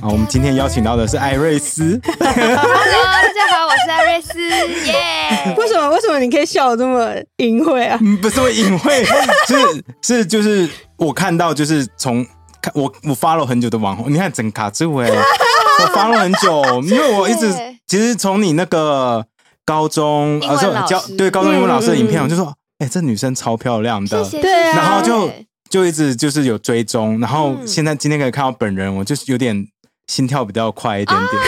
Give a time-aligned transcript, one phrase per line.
[0.00, 4.40] 啊，我们今天邀请到的是艾瑞斯，Hello，大家好，我是艾瑞斯，
[4.86, 5.90] 耶、 为什么？
[5.90, 7.98] 为什么你可以笑得这么淫秽啊？
[8.00, 9.04] 嗯，不是我隐晦，
[9.46, 10.66] 是是就是
[10.96, 12.24] 我看到就是从
[12.62, 17.52] 看我我 follow 很久的网红，你看整卡住哎，我 follow 很久，因为我一直
[17.86, 19.26] 其实从你那个
[19.66, 25.30] 高中英文是教对高中英文老师的影片，我就说，哎，这女生超漂亮的，对然后就
[25.68, 27.66] 就一直就是有追踪，然后嗯。
[27.66, 29.66] 现在今天可以看到本人，我就是有点
[30.10, 31.40] 心跳比较快一点啊点。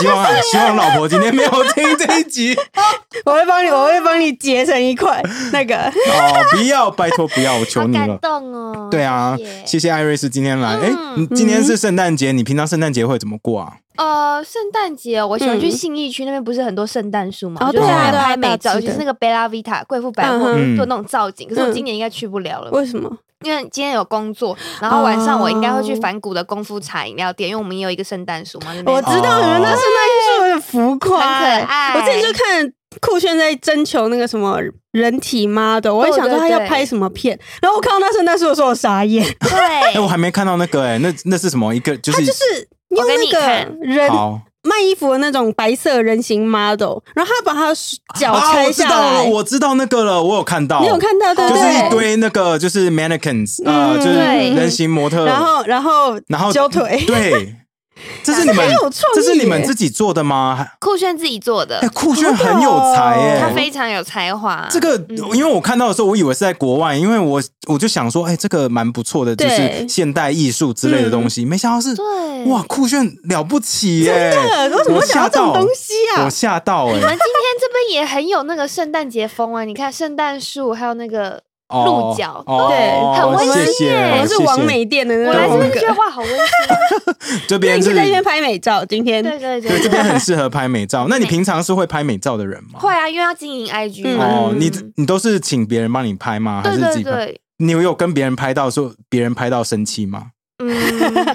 [0.00, 2.56] 希望啊，希望老婆今天没有听这一集
[3.24, 5.76] 我会帮你，我会帮你结成一块那个。
[5.76, 8.06] 哦，不要，拜托不要，我求你了。
[8.06, 8.88] 感动哦。
[8.90, 10.70] 对啊谢谢，艾瑞斯今天来。
[10.70, 13.74] 哎、嗯你今天是圣诞节，你平常圣诞节会怎么过啊？
[13.96, 21.46] 呃，圣诞节我喜欢去嗯信义区那边，不是很多圣诞树嘛，对啊对啊拍美照，大只的尤其是那个贝拉维塔贵妇百货做那种造景。
[21.48, 23.14] 可是我嗯今年应该去不了了，为什么？
[23.44, 25.98] 因为今天有工作，然后晚上我应该会去哦。
[26.02, 31.94] 反谷的功夫茶饮料店，因为我们也有一个圣诞树嘛，我知道你们那圣诞树很浮夸、很可爱。
[31.94, 34.58] 我之前就看酷炫在征求那个什么
[34.92, 39.24] 人体 model，我也想说他要拍什么片，然后我看到那圣诞树的时候，我傻眼。
[39.50, 41.74] 哎、对我，还没看到那个、哎，那那是什么？
[41.74, 43.78] 一个就是就是我给你用那个看。
[43.80, 47.74] 人好卖衣服的那种白色人形 model，然后他把他的
[48.18, 49.12] 脚啊，拆我知道下来。
[49.14, 51.86] 了，我知道那个了，我有看到，你有看到对不就是对？
[51.86, 57.54] 一堆那个就是 mannequins，呃，嗯就是人形模特，然后然后然后揪腿，对，
[58.22, 58.68] 这是你们
[59.14, 60.56] 这是你们自己做的吗？
[60.56, 61.78] 还酷炫自己做的。
[61.80, 64.66] 哎、，酷炫很有才耶、他非常有才华。
[64.70, 65.16] 这个，嗯。
[65.34, 72.44] 因为我看到的时候，我以为是在国外，因为我我就想说，哎、这个蛮不错的，就是现代艺术之类的东西，没想到是对。
[72.46, 74.32] 哇，酷炫了不起耶！
[74.32, 74.76] 真的？
[74.78, 76.24] 为什么会想吓到到这种东西啊？
[76.24, 77.18] 我吓到哎、你们今天
[77.60, 79.64] 这边也很有那个圣诞节风啊！
[79.64, 85.56] 你看圣诞树，还有那个哦鹿角哦对很温馨耶我是王美店的那我来这。
[85.58, 86.38] 边就觉得哇，好温馨。
[86.68, 91.06] 那 这边是在这边拍美照，今天对对对，这边很适合拍美照。
[91.08, 92.78] 那你平常是会拍美照的人吗？
[92.80, 94.24] 会啊，因为要经营 IG 嗯嘛。
[94.24, 96.62] 哦，你嗯你都是请别人帮你拍吗？
[96.64, 97.10] 还对是自己拍？
[97.10, 100.28] 对对，你有跟别人拍到说别人拍到生气吗？
[100.62, 100.74] 嗯，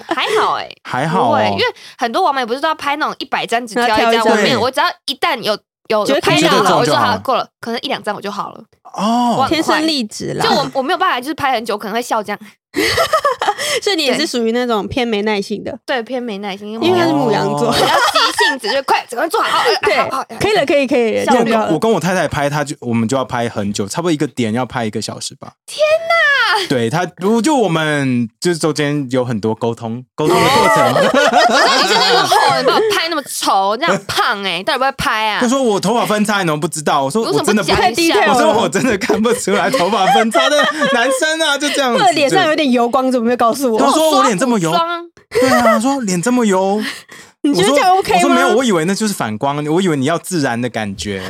[0.07, 1.63] 还好哎， 还好哦，因为
[1.97, 5.57] 很多网美不是都要拍那种一百张只挑要挑一一张，张我没有，我只要一旦有
[5.88, 8.63] 有觉得拍觉得到了，我就中就好好够了，可能一两张我就好了。
[8.94, 10.46] 哦哇，天生丽质啦。
[10.46, 12.40] 就我我没有办法，就是拍很久可能会笑这样，
[13.84, 15.78] 所以你也是属于那种偏没耐心的。
[15.85, 21.25] 对，偏没耐心，因为他是母羊座哦比较急性子，就快，赶快做好，呃 对可以了，可以，可以。
[21.74, 25.53] 我跟我太太拍，她就我们就要拍很久，差不多一个点要拍一个小时吧。
[25.66, 26.25] 天哪！
[26.69, 30.94] 对她，我就我们就是中间有很多沟通沟通的过程。
[30.94, 35.47] 你真的那么厚，你把我拍那么丑，这样胖哎，到底会不会拍啊他？
[35.47, 37.03] 说我头发分叉，你怎么不知道？
[37.03, 40.57] 我说我真的不，不讲一下太 detail 我了说我真的看不出来头发分叉的
[40.94, 42.03] 男生啊，就这样子。
[42.13, 43.79] 脸上有就点油光，怎么没有告诉我？
[43.79, 44.72] 他说我脸这么油
[45.29, 46.81] 对啊，他说脸这么油。
[47.50, 48.17] 你觉得这样 OK 吗？
[48.17, 51.22] 我说没有，我以为那就是反光，我以为你要自然的感觉。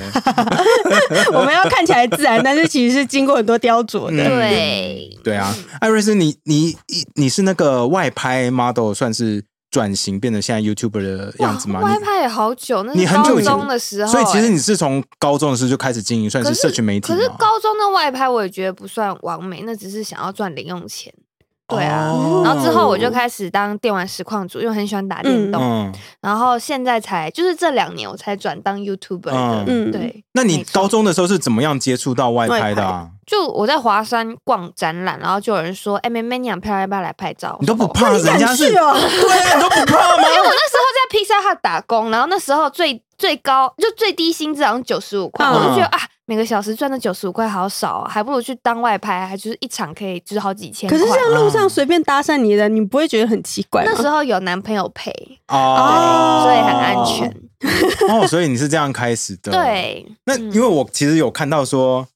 [1.33, 4.23] 我们要看起来自然，但是其实是经过很多雕琢的。
[4.23, 11.81] 嗯对，对啊，艾瑞斯，你你你你是那个外拍 model，算是转型变成现在 YouTuber 的样子吗？
[11.81, 21.13] 外拍也好久，那是你很久以前高中的时候，所以其实哎你是从高中的时候就开始经营，算是社群媒体可是高中的外拍我也觉得不算完美，那只是想要赚零用钱。
[21.67, 25.61] 对啊，哦然后之后我就开始当电玩实况主，因为很喜欢打电动。
[25.61, 29.63] 嗯，然后现在才就是这两年我才转当 YouTuber 的。
[29.67, 33.09] 嗯对，那你没错高中的时候是怎么样接触到外拍的啊？
[33.25, 38.69] 就我在华山逛展览，然后就有人说：“哎、妹妹你很漂亮，要不要来拍照？”你都不我说怕人家是？
[38.69, 38.93] 去哦？
[38.93, 40.21] 对啊，你都不怕吗？
[40.29, 50.97] 因为我那时候在披萨哈打工，然后那时候最最高就最低薪资好像九十五块，嗯我就觉得啊，每个小时赚的九十五块好少啊，还不如去当外拍，还就是一场可以就是好几千块。
[50.97, 53.91] 可是这样路上随便搭讪你的，你不会觉得很奇怪吗？
[53.93, 55.11] 那时候有男朋友陪，
[55.47, 57.35] 哦，所以很安全。
[58.09, 62.07] 哦，所以你是这样开始的。，对，那嗯因为我其实有看到说。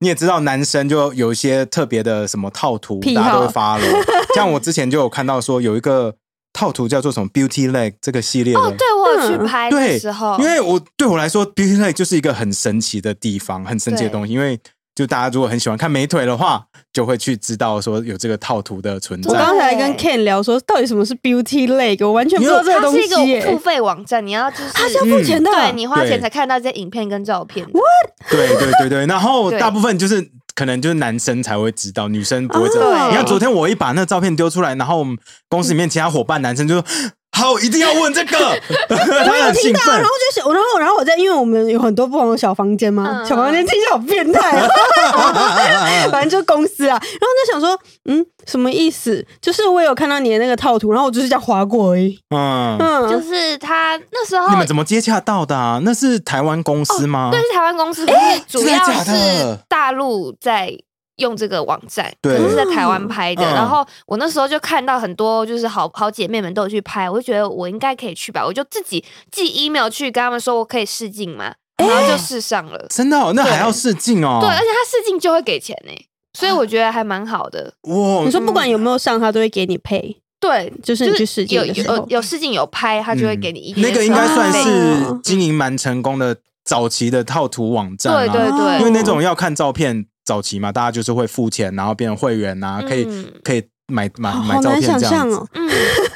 [0.00, 3.84] 你也知道，男生就有一些特别的什么套图，大家都会发了。
[4.32, 6.14] 像我之前就有看到说有一个
[6.58, 14.32] 套图叫做什么 Beauty Leg 这个系列的，哦，对我有去嗯拍的时候，因为我对我来说，Beauty Leg 就是一个很神奇的地方，很神奇的东西。
[14.32, 14.58] 因为
[14.92, 19.36] 就大家如果很喜欢看美腿的话，就会去知道说有这个套图的存在我。
[19.36, 23.40] 刚才跟 Ken 聊说，到底什么是 Beauty Lake，我完全不知道这个它是一东西耶。
[23.40, 28.30] 个付费网站，你要就是它是要付钱的，对你花钱才看到这些影片跟照片 What？。
[28.30, 30.28] 对对对对，然后大部分就是
[30.58, 32.86] 可能就是男生才会知道，女生不会知道。
[32.88, 35.16] 哦你看昨天我一把那个照片丢出来，然后我们
[35.48, 36.84] 公司里面其他伙伴男生就说。
[37.38, 38.36] 好，一定要问这个，
[38.88, 40.10] 我 他有很兴奋听到啊，然后。
[40.18, 44.68] 就想，然后然后我在，因为我们有很多不同的小房间嘛，嗯小房间听起来好变态、啊，
[46.12, 46.98] 反正就公司啊。
[47.00, 49.24] 然后就想说，嗯，什么意思？
[49.40, 52.18] 就是我有看到你的那个套图，然后我就是这样划过而已。
[52.30, 55.80] 嗯，嗯，就是他那时候你们怎么接洽到的啊？
[55.82, 57.30] 那是台湾公司吗？
[57.32, 60.70] 对，是台湾公司，可是主要真的假的是大陆在
[61.18, 62.36] 用这个网站，对。
[62.36, 63.44] 可是是在台湾拍的。
[63.44, 63.54] 嗯。
[63.54, 72.86] 然后我那时候就看到很多就是好好姐妹们都有去拍，我就觉得我应该可以去吧，我就自己寄 email 去跟他们说我可以试镜嘛，然后就试上了。
[72.88, 74.38] 真的哦，那对还要试镜哦。
[74.40, 75.92] 对，而且他试镜就会给钱呢、
[76.32, 77.72] 所以我觉得还蛮好的。
[77.82, 84.68] 哇，你说不管有没有上，他都会给你配，对，就是你去试镜有有有试镜有拍，他就会给你一点那个应该算是
[85.04, 95.30] 哦经营蛮成功的早期的套图网站、啊，对对对，因为那种要看照片早期嘛，大家就是会付钱，然后变成会员啊，可以、嗯可以买买买照片好难想这样子。
[95.30, 95.48] 象哦。
[95.54, 95.68] 嗯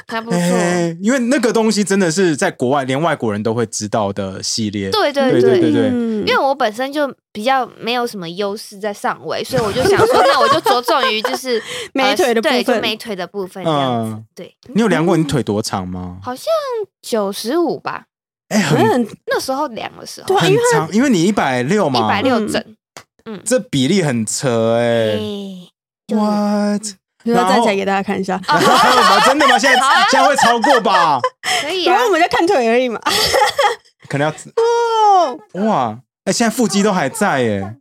[0.07, 0.37] 还不错。
[0.37, 4.91] 哎， 因为那个东西真的是在国外连外国人都会知道的系列。
[4.91, 11.59] 对对对对对对嗯因为我本身就比较没有什么优势在上位，所以我就想说，那我就着重于就是
[11.93, 14.11] 美腿的部呃对，就分美腿的部分这样子。
[14.11, 16.19] 嗯对，你有量过你腿多长吗？
[16.21, 16.45] 好像
[17.01, 18.05] 九十五吧，
[18.49, 22.39] 哎、好像很很那时候量的时候很因为长，因为你一百六嘛一，百六
[23.25, 23.41] 嗯。
[23.45, 25.17] 这比例很扯哎、
[26.13, 26.81] What？
[27.25, 28.37] 你要站起来给大家看一下。
[29.25, 29.57] 真的吗？
[29.57, 29.79] 现在
[30.11, 31.19] 现在会超过吧？
[31.61, 32.11] 可以啊然后我。
[32.11, 32.99] 们在看腿而已嘛。
[34.09, 35.97] 可能要哦，要哇！
[36.25, 37.75] 哎、现在腹肌都还在耶。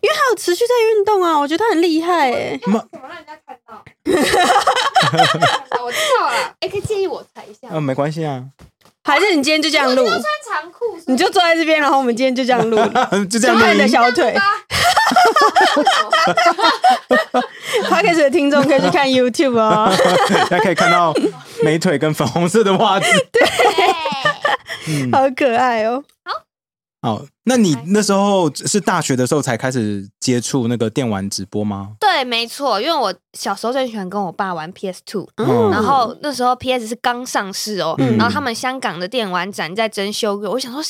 [0.00, 2.60] 因为他有持续在运动啊，我觉得他很厉害哎。
[2.66, 3.82] 妈，怎么让人家看到？
[5.82, 8.42] 我知道了，哎，可以建议我踩一下嗯，没关系啊，
[9.04, 12.76] 还是你今天就这样录，穿长裤，你就坐在这边，然后我们今天就这样录，
[13.30, 13.88] 就这样看你的。
[13.88, 14.34] 小腿。
[17.88, 19.90] P o d c a s 的听众可以去看 YouTube 哦。
[20.50, 21.14] 大家可以看到
[21.62, 23.06] 美腿跟粉红色的袜子。
[23.32, 23.42] 对，
[25.12, 26.02] 好可爱哦！
[27.04, 31.90] 好，那你那时候是大学的时候才开始接触那个电玩直播吗？
[32.00, 40.82] 对，没错，因为我小时候最喜欢跟我爸玩 PS Two，、嗯然后那时候 PS 是刚上市哦，嗯然后他们香港的电玩展在征修，我想说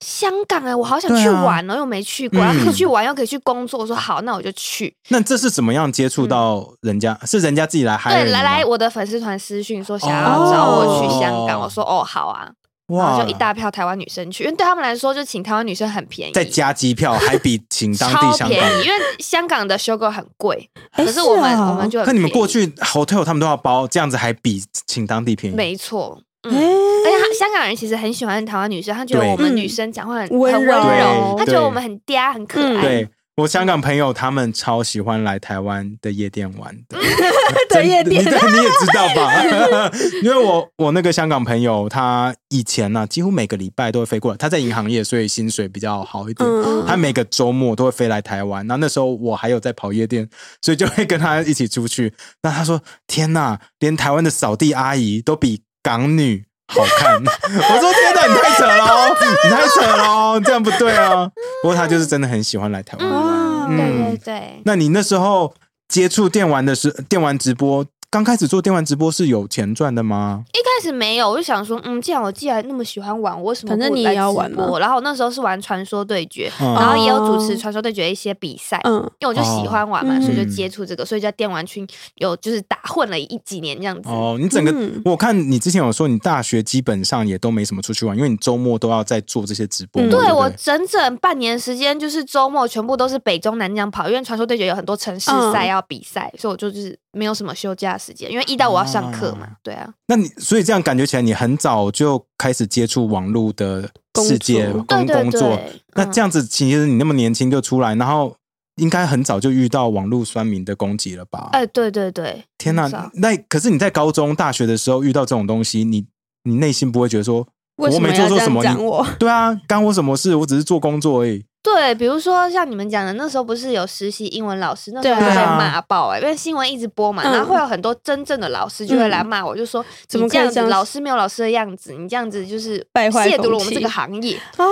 [0.00, 4.92] 香港哎、我好想去玩哦，又没去过，嗯然后可以去玩又可以去工作，我说好，那我就去。
[5.10, 7.16] 那这是怎么样接触到人家？
[7.24, 8.10] 是人家自己来嗨？
[8.10, 12.50] 对，来来，我的粉丝团私讯说想要找我去香港，哦我说哦好啊，
[12.88, 13.22] 哇。
[13.22, 18.48] 就一大票台湾女生去，因为对他们来说，就请台湾女生很便宜，再加机票，还比请当地超香港。
[18.48, 25.56] 便宜，因为香港的修购很贵，哎可是我们我们就很可你们过去 hotel 他们都要包，这样子还比请当地便宜。
[25.56, 26.50] 没错，哎。
[26.50, 26.84] 嗯。
[27.04, 32.82] 而且他香港人其实很喜欢台湾女生，他觉得我们女生讲话很很温柔他觉得我们很嗲很可嗯爱。
[32.82, 36.96] 对我香港朋友，他们超喜欢来台湾的夜店玩的。
[37.68, 39.90] 的夜店 你你也知道吧？
[40.22, 44.36] 因为我我那个香港朋友，他以前呢、几乎每个礼拜都会飞过来。
[44.36, 46.48] 他在银行业，所以薪水比较好一点。
[46.48, 48.64] 嗯他每个周末都会飞来台湾。
[48.68, 50.28] 然后那时候我还有在跑夜店，
[50.62, 52.12] 所以就会跟他一起出去。
[52.42, 61.26] 那他说：“天哪，连台湾的扫地阿姨都比港女。”好看， 我说天哪，你太扯了哦，你太扯了哦，这样不对啊。
[61.62, 63.08] 不过他就是真的很喜欢来台湾。
[63.08, 63.22] 玩。
[63.22, 65.54] 哇对嗯对对，那你那时候
[65.88, 67.84] 接触电玩的时，电玩直播
[68.14, 70.44] 刚开始做电玩直播是有钱赚的吗？
[70.52, 78.80] 一开始没有，我就想说，嗯，既然我既然那么喜欢玩，我为什么反正你也要玩嘛直播然后我那时候是玩传说对决，嗯然后也有主持哦传说对决一些比赛。
[78.84, 81.84] 嗯，因为我就喜欢玩嘛，哦所以就嗯接触这个，所以在电玩群
[82.14, 84.08] 有就是打混了一几年这样子。
[84.08, 90.00] 哦，你整个、嗯我看你之前有说你大学基本上也都没什么出去玩，因为你周末都要在做这些直播。
[90.00, 99.52] 嗯对我整整半年时间，就是周末全部都是北中南这样跑，因为传说对决有很多城市赛嗯要比赛，所以我就是没有什么休假时间，因为一到我要上课嘛啊。
[99.62, 103.88] 对啊，那你所以这样感觉起来，你很早就开始接触网络的
[104.22, 105.58] 世界工工作。
[105.94, 108.36] 那这样子，其实你那么年轻就出来，然后
[108.76, 111.48] 应该很早就遇到网络酸民的攻击了吧？
[111.52, 113.10] 哎，对对对，天哪很早！
[113.14, 116.06] 那可是你在高中、大学的时候遇到这种东西，你
[116.44, 117.46] 你内心不会觉得说，
[117.76, 118.62] 我没做错什么？
[118.64, 119.06] 你我？
[119.18, 120.34] 对啊，干我什么事？
[120.36, 121.44] 我只是做工作而已。
[121.64, 134.38] 对，比如说像你们讲的，那时候不是有实习英文老师，那时候被骂爆哎、因为新闻一直播嘛，嗯然后会有很多真正的老师就会来骂我，就说怎么你这样子，老师没有老师的样子，你这样子就是败坏亵渎了我们这个行业。
[134.58, 134.64] 哦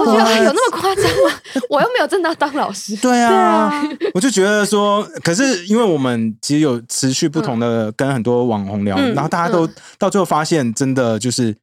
[0.00, 1.38] 我觉得有那么夸张吗？
[1.68, 2.96] 我又没有真的要当老师。
[2.96, 11.54] 对啊，对啊我就觉得说，可是因为我们其实有持续不同的跟很多网红聊，嗯然后大家都、到最后发现，真的就是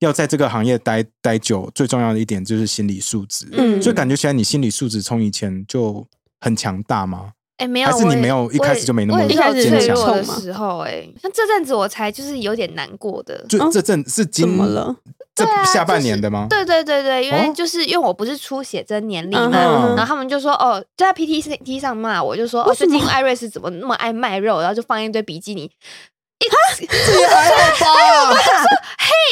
[0.00, 3.48] 要在这个行业待待久，最重要的一点就是心理素质。
[3.52, 6.06] 嗯所以感觉起来你心理素质从以前就
[6.40, 7.32] 很强大吗？
[7.56, 13.34] 哎，没有，还是你没有一开始就没那么脆弱的时候，哎，像这阵子我才就是有点难过的。
[13.36, 14.94] 哦就这阵是怎么了？
[15.34, 16.46] 这下半年的吗？
[16.50, 25.70] 对对对对，因为哦就是因为我不是出写真年历嗯嘛，哼然后他们就说哦，就在 PTT 上骂我，就说哦，最近艾瑞斯怎么那么爱卖肉，然后就放一堆比基尼。
[26.38, 28.40] 这也还好吧？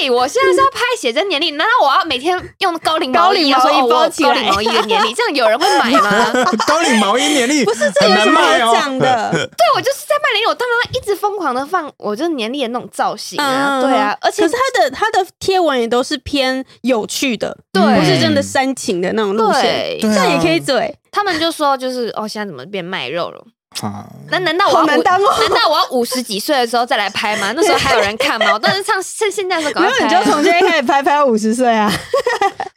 [0.00, 6.32] 嘿， 我现在是要拍写真年历，难道我要每天用高领毛衣，高领毛衣包起来高领毛衣的年历， 这样有人会买吗？
[6.66, 8.66] 高领毛衣年历不是这很有什么难卖哦。
[8.68, 9.30] 好讲的？
[9.32, 23.44] 对，我就是在卖年历，我当然一直疯狂的放我就是年历的那种造型啊，嗯，对啊，而且可是他的他的贴文也都是偏有趣的，对不是真的煽情的那种路线，这样也可以嘴，他们就说就是哦，现在怎么变卖肉了？
[23.82, 27.52] 啊，那难道我难当哦难道我要五十几岁的时候再来拍吗？
[27.56, 28.52] 那时候 还有人看吗？
[28.52, 29.84] 我当时唱现现在的时候。
[29.84, 31.90] 你就从现在开始拍，拍到五十岁啊。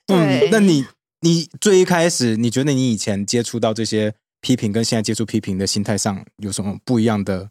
[0.07, 0.85] 嗯对，那你
[1.21, 7.49] 你最一开始，你觉得你以前接触到这些批评，跟现在接触批评的心态上有什么不一样的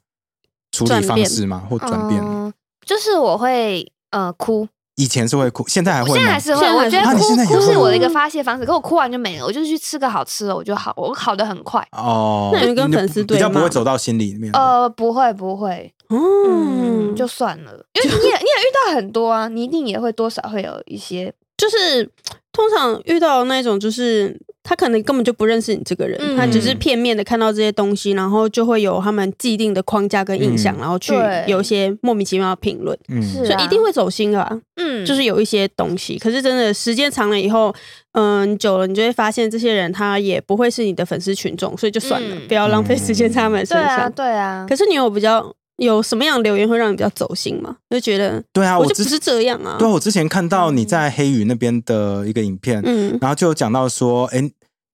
[0.73, 1.67] 处理方式吗？
[1.71, 2.21] 或转变？
[2.23, 2.53] 嗯
[2.85, 6.41] 就是我会呃哭，以前是会哭，现在还会吗现在还？
[6.41, 8.65] 是会，我觉得哭哭是我的一个发泄方式。
[8.65, 11.87] 可我哭完就没了，我就去吃个好吃的，我就好，我好的很快。
[11.93, 14.51] 哦，那你跟粉丝对比较不会走到心里面。
[14.55, 22.05] 呃，不会不会，嗯，嗯，就算了，因为你也你也遇到很多啊，你一定也会多少会有一些，就是
[22.51, 26.37] 通常遇到那种，就是他可能根本就不认识你这个人，嗯。
[26.37, 30.81] 他只是片面的看到这些东西，然后就会有他们既定的框架跟印象，嗯。
[30.81, 31.15] 然后去
[31.47, 33.23] 有一些莫名其妙的评论，嗯。
[33.23, 34.61] 所以一定会走心的、啊。
[34.79, 37.73] 嗯，就是有一些东西，可是真的时间长了以后，
[38.13, 42.49] 嗯，久了你就会发现这些人他也不会是你的粉丝群众，所以就算了，嗯。
[42.49, 44.13] 不要浪费时间在他们身对啊上。
[44.13, 47.77] 对啊，可是你有比较有什么样的留言会让你比较走心吗？
[47.91, 49.77] 就觉得对啊，我就不是这样啊。
[49.79, 54.43] 对啊，我之前看到你在黑鱼那边的一个影片，嗯，然后就有讲到说，哎，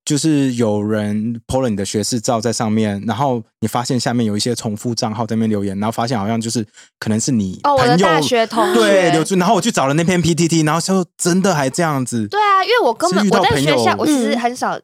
[0.04, 6.66] 就是有人 PO 了你的学士照在上面，然后你发现下面有一些重复账号在那边留言，然后发现好像就是
[6.98, 14.78] 可能是你哦，我朋友的大学同学对留住，然后我去找了那篇 PTT，然后说真的还这样子，对啊，因为我根本我在学校，我其实嗯很少。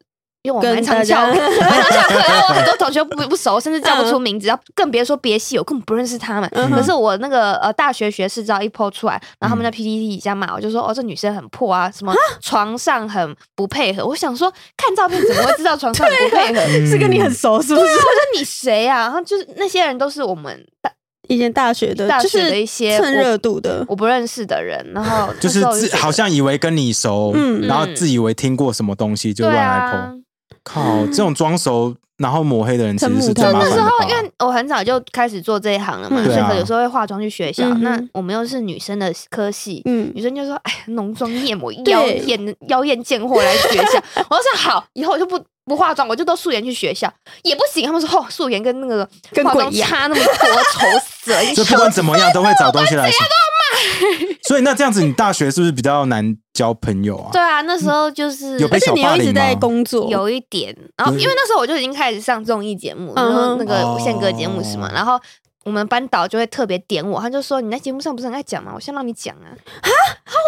[0.49, 6.49] 因为我跟蛮常大家翘课，蛮 常翘课，然后我很多同学不不熟，甚至叫不出名字，然后更别说别系，我根本不认识他们。
[6.55, 14.07] 嗯可是我那个呃大学学士照一 po 出来，然后他们嗯在 PPT 底下骂我，就说哦这女生很破啊，什么 床上很不配合。
[14.07, 16.61] 我想说看照片怎么会知道床上很不配合？
[16.67, 17.87] 嗯是跟你很熟是不是？
[17.87, 18.03] 我说
[18.39, 19.01] 你谁啊？
[19.01, 20.91] 然后就是那些人都是我们大
[21.29, 30.23] 以前大学的，就大学的是一些蹭热度的，我不认识的人，然后就是自好像以为跟你熟，嗯然后自以为听过什么东西就对乱来啊 PO。。
[30.63, 33.91] 靠，这种装熟然后抹黑的人其实 是很最麻那时烦的吧？
[34.01, 37.69] 候因为我很早就开始做这一行了嘛，嗯所以有时候会化妆去学校。
[37.69, 45.39] 嗯那我们又是女生的科系，嗯，女生就说：“哎，浓妆艳抹，妖艳妖艳贱货来学校。” 我就说：“好，以后我就不
[45.69, 47.13] 不化妆，我就都素颜去学校。”
[47.45, 50.33] 也不行，他们说：“哦，素颜跟那个化妆跟鬼一差那么多，
[50.73, 53.27] 丑死了！”就不管怎么样都会找东西来说。
[54.49, 57.29] 所以那这样子，你大学是不是比较难交朋友啊？
[57.33, 65.21] 对啊，那时候就是有被而且小霸凌你又一直在工作，有一点，然后因为那时候我就已经开始上综艺节目，然嗯那个无限歌节目是嘛哦，然后
[65.65, 68.73] 我们班导就会特别点我，他就说你在节目上不是很爱讲吗？
[68.75, 69.47] 我先让你讲啊。
[69.47, 69.91] 啊，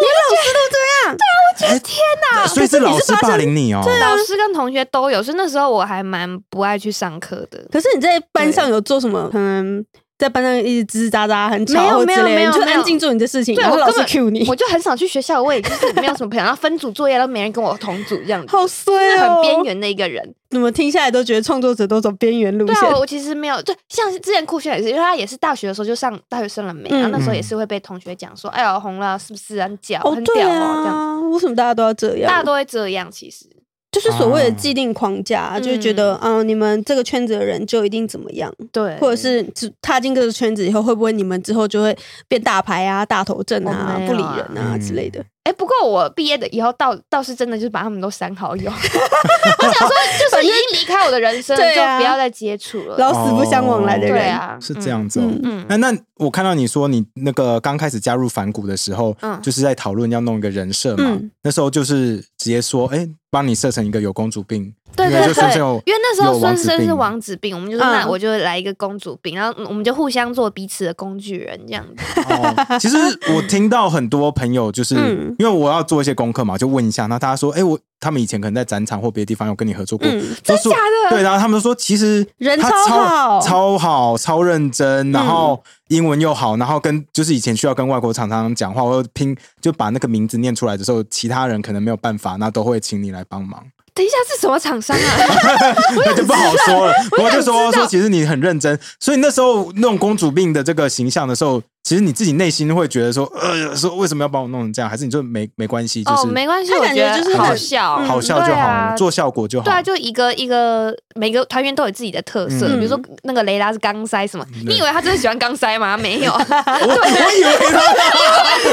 [0.01, 0.77] 连老师都这
[1.09, 1.97] 样，对啊，我觉得天
[2.33, 2.47] 哪！
[2.47, 3.81] 所以是老师霸凌你哦。
[3.99, 7.63] 老师跟同学都有，所以那时候我还蛮不爱去上课的。
[7.71, 9.29] 可是你在班上有做什么？
[9.29, 9.85] 可能
[10.21, 19.63] 在班上一直吱吱喳喳很没有吵之没有类的，就没有没有安静做你的事情，对然后老师我根本 Q 你，我就很少去学校，我也就是没有什么朋友，然后分组作业都没人跟我同组，这样子，好衰哦，很边。
[19.63, 20.35] 缘的一个人。
[20.51, 22.99] 怎么听下来都觉得创作者都走边缘路线对啊，？
[22.99, 32.29] 我其实没有，就像之前酷炫也是，因为他也是大学的时候就上大学生了没，嗯然后那时候也是会被同学讲说，哎呀红了是不是很屌哦，很屌啊哦这样为什么大家都要这样？
[32.29, 33.45] 大家都会这样，其实
[33.91, 41.95] 就是所谓的啊既定框架，就是觉得，嗯，你们这个圈子的人就一定怎么样，对，或者是只踏进这个圈子以后，会不会你们之后就会
[42.27, 45.23] 变大牌啊、大头阵啊不理啊人啊嗯之类的？
[45.51, 52.95] 哎、不过我毕业的以后倒倒是真的就是把他们都删好友， 我想说就是已经离开我的人生，就不要再接触了。
[52.97, 55.23] 老死不相往来的人，对啊，是这样子哦。
[55.25, 61.03] 嗯嗯，那那我看到你说你那个刚开始加入反骨的时候，嗯就是在讨论要弄一个人设嘛。
[61.07, 65.61] 嗯那时候就是直接说，哎，帮你设成一个有公主病，对对对。
[65.85, 72.21] 因为那时候孙生是王子病，我们就那我就来一个公主病，然后我们就互相做彼此的工具人这样子。
[72.21, 72.97] 哦，其实
[73.33, 75.35] 我听到很多朋友，就是、嗯。
[75.39, 80.35] 因为我要做一些功课嘛，就问一下，那大家说，哎，我他们以前可能在展场或别的地方有跟你合作过，嗯。
[80.45, 80.77] 都说假
[81.09, 81.15] 的？
[81.15, 83.39] 对，然后他们说其实人超超好。
[83.39, 93.63] 嗯超好，超认真，然后英文又好，然后跟就是以前需要跟外国厂商讲话，或者拼就把那个名字念出来的时候，其他人可能没有办法，那都会请你来帮忙。
[93.93, 95.17] 等一下是什么厂商啊？
[96.05, 96.93] 那就不好说了。
[97.21, 104.89] 我就说说，其实你很认真，所以那时候弄公主病的这个形象的时候，其实你自己内心会觉得说，呃，说为什么要把我弄成这样？
[104.89, 109.65] 还是你就没没关系，就哦，是没关系，我觉得感觉就是好笑，好笑就好了，做效果就好。
[109.65, 112.79] 对啊，就一个一个每个团员都有自己的特色，嗯。
[112.79, 115.97] 比如说那个雷拉是钢塞什么，你以为他真的喜欢钢塞吗？
[116.01, 117.81] 没有，我我以为他，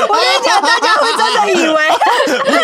[0.07, 1.89] 我跟你讲，大家会真的以为，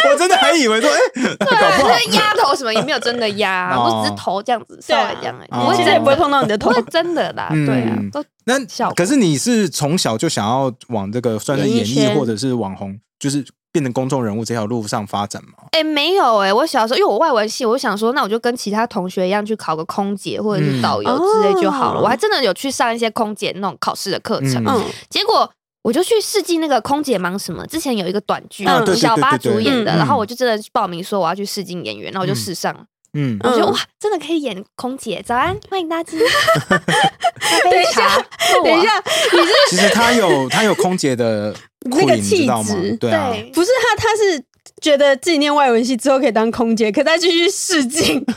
[0.12, 3.84] 我真的还以为说，哎，对，就是压头什么也没有真的压，哦。
[3.84, 5.64] 我只是头这样子稍微这样而已，哦。
[5.64, 6.68] 不会其实也不会碰到你的头。
[6.70, 6.76] 不。
[6.76, 15.64] 会真的啦，嗯对啊，都那效果可是你是从小就想要往这个算是演艺或者是网红，就是变成公众人物这条路上发展吗？
[15.72, 22.00] 哎、没有哎、我小时候因为我外文系，我就想说，那我就跟其他同学一样去考个空姐或者是导游之类就好了。
[22.00, 22.02] 哦。
[22.04, 24.64] 我还真的有去上一些空姐那种考试的课程，
[25.10, 25.50] 结果
[25.82, 35.22] 我就去试镜那个空姐忙什么，之前有一个短剧，小八主演的，嗯然后我就真的报名说我要去试镜演员，然后我就试上了，嗯，我觉得嗯哇，真的可以演空姐。
[35.24, 36.12] 早安，欢迎大家。
[37.70, 38.18] 等一下，
[38.62, 39.02] 等一，下，
[39.32, 42.96] 你是其实他有他有空姐的那个气质？
[42.98, 43.96] 对啊，对，不是他？
[43.96, 44.42] 他是
[44.84, 48.34] 觉得自己念外文系之后可以当空姐，可再继续试镜，空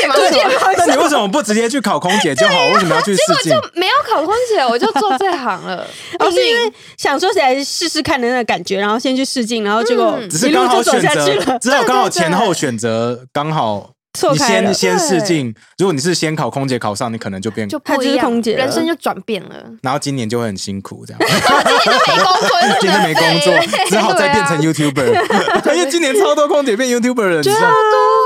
[0.00, 0.74] 姐忙什么？
[0.76, 2.66] 那你为什么不直接去考空姐就好？
[2.74, 3.44] 为什么要去试镜？
[3.44, 5.86] 结果就没有考空姐，我就做这行了。
[6.18, 13.93] 哦，是因为想说起来试试看的那个感觉，然后先去试镜，然后结果嗯只是一路刚好选就走下去择，了，只好刚好对对对前后选择刚好。
[14.14, 14.72] 你错开了。
[14.72, 14.98] 先。
[14.98, 15.26] 先试对。
[15.26, 19.70] 镜，如果你是先考空姐考上，你可能就变，就她就是不一样，空姐人生就转变了。
[19.82, 21.20] 然后今年就会很辛苦，这样，
[22.80, 25.74] 今年都没工作，今年没工作， 只好再变成 YouTuber。
[25.74, 27.70] 因为今年超多空姐变 YouTuber 了，你知道？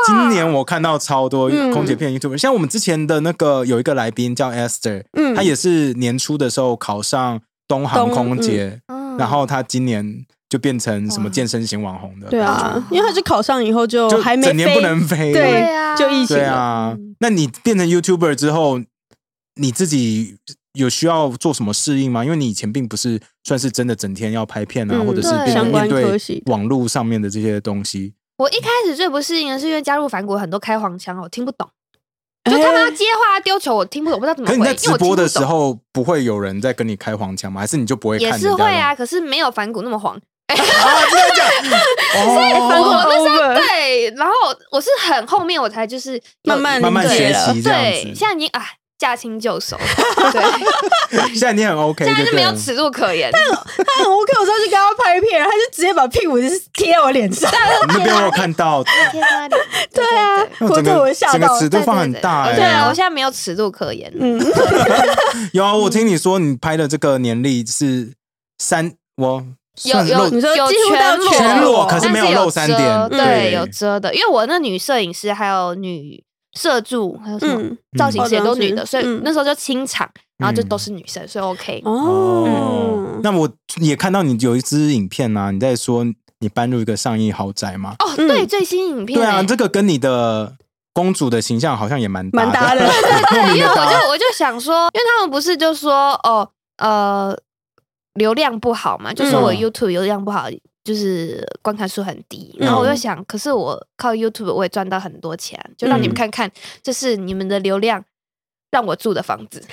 [0.06, 1.72] 今年我看到超多嗯。
[1.72, 5.34] 空姐变 YouTuber，像我们之前的那个有一个来宾叫 Esther，嗯。
[5.34, 9.16] 她也是年初的时候考上东航空姐，嗯。
[9.16, 17.14] 然后她今年就变成什么健身型网红的，对啊，因为他是考上以后就就还没整年不能飞，对对啊就疫情啊嗯。
[17.20, 18.80] 那你变成 YouTuber 之后，
[19.56, 20.36] 你自己
[20.72, 22.24] 有需要做什么适应吗？
[22.24, 25.32] 因为你以前并不是算是真的整天要拍片啊，嗯或者是
[25.64, 28.14] 面对网络上面的这些东西。
[28.38, 31.68] 我一开始最不适应的是因为加入反骨很多开黄腔，我听不懂。
[32.44, 34.56] 就他们要接话丢球，我听不懂，我不知道怎么回。
[34.56, 37.60] 可是你在直播的时候，不会有人在跟你开黄腔吗？
[37.60, 38.32] 还是你就不会也？
[38.38, 40.18] 是会啊，可是没有反骨那么黄。
[40.56, 41.76] 啊，真的假的？
[42.68, 44.32] 反骨哦，我那时候对，然后
[44.70, 48.14] 我是很后面我才就是慢慢慢慢学习这样对，子。
[48.14, 48.64] 现在已经啊
[48.98, 49.76] 驾轻就熟，
[50.32, 52.36] 对，现在你很 OK，现在是就。
[52.36, 53.30] 没有尺度可言。
[53.30, 57.48] 他很 OK，我上去跟他拍片，他就直接把屁股就是贴在我脸上。
[57.88, 61.58] 那边我有看到，对啊，哦整我对我个吓到整个。
[61.60, 62.56] 尺度放很大哎。
[62.56, 64.12] 对啊，我现在没有尺度可言。
[64.18, 64.40] 嗯，
[65.52, 68.14] 有啊，我听你说你拍的这个年历是
[68.58, 69.44] 三，我
[69.84, 74.14] 有有你说有几乎到全全裸裸，可是没有露三点对，有遮的。
[74.14, 76.22] 因为我那女摄影师还有女
[76.56, 81.82] 摄助，还有什么嗯造型师也都女的，所以那时候就清场，然后就嗯都是女生，所以 OK。
[81.84, 83.48] 哦，那我
[83.80, 86.04] 也看到你有一支影片啊，你在说
[86.40, 87.94] 你搬入一个上亿豪宅吗？
[87.98, 90.54] 哦，嗯对，最新影片对啊，欸这个跟你的
[90.92, 93.74] 公主的形象好像也蛮蛮搭的对对对因为我。
[93.74, 97.36] 就我就想说，因为他们不是就说哦呃
[98.14, 100.48] 流量不好嘛，就说我嗯 YouTube 流量不好，
[100.84, 102.54] 就是观看数很低。
[102.58, 106.50] 然后我就想，可是我靠 YouTube 我也赚到很多钱，就让你们嗯看看，
[106.82, 108.04] 这是你们的流量
[108.70, 109.62] 让我住的房子。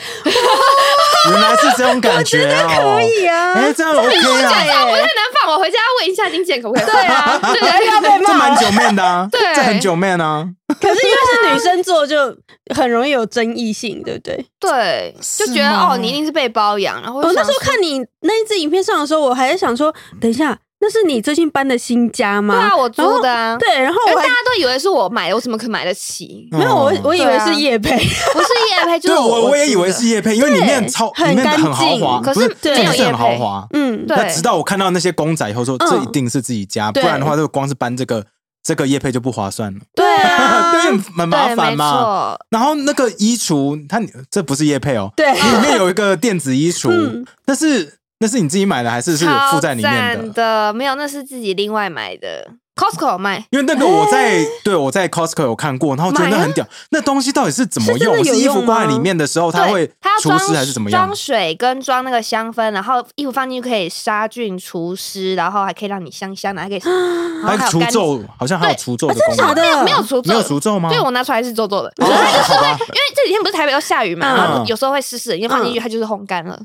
[1.31, 5.07] 原来是这种感觉哦，可以啊，哎，这样 OK 啊，我太难
[5.41, 6.85] 放，我回家问一下金姐可不可以？
[6.85, 7.01] 对。
[7.01, 9.39] 啊对啊要被骂这蛮久面的啊，对。
[9.55, 10.47] 这很久面啊，
[10.81, 11.17] 可是因为
[11.49, 12.35] 是女生做，就
[12.75, 14.45] 很容易有争议性，对不对？
[14.59, 17.01] 对，就觉得哦，你一定是被包养。
[17.01, 22.53] 然后我那时候看你那一支影片上的时候，我还在想说，等一下，那是你最近搬的新家吗？
[22.53, 23.57] 对啊，我租的啊。
[23.57, 26.47] 对，然后大家都以为是我买的，我怎么可能买得起？
[26.51, 32.05] 没有我嗯我以为是叶配，不是叶配，就对是我我也以为是叶配，因为里面超很里面很豪干净。
[32.05, 33.67] 华，可是不是没有真的是很豪华。
[33.73, 34.15] 嗯，对。
[34.15, 38.23] 那直到我看到那些公仔以后，说嗯这一定是自己家，不然的话，就光是搬这个
[38.61, 42.35] 这个叶配就不划算了，对啊， 对，蛮麻烦嘛。
[42.51, 50.33] 然后那个衣橱，它这不是叶配哦，对，里面有一个电子衣橱嗯，那是那是你自己买的还是是附在里面的？
[50.33, 53.45] 的，没有，那是自己另外买的，Costco 有卖。
[53.49, 56.65] 因为那个我在对我在 Costco 有看过，然后觉得很屌。
[56.91, 58.17] 那东西到底是怎么是用？
[58.17, 61.15] 有是衣服挂在里面的时候，它会它要装除湿还是怎么样装？
[61.15, 66.79] 水跟装那个香氛，然后衣服放进去可以杀菌除湿，然后还可以让你香香的，还可以，
[67.43, 69.55] 然后还有除皱，好像还有除皱的啊真的功能。
[69.55, 70.87] 假的没有除皱，没有除皱吗？
[70.89, 76.57] 对我拿出来是皱皱的， 它就是会，因为这几天不是台北要下雨嘛，嗯然后有时候会湿湿的，因为放进去它就是烘干了。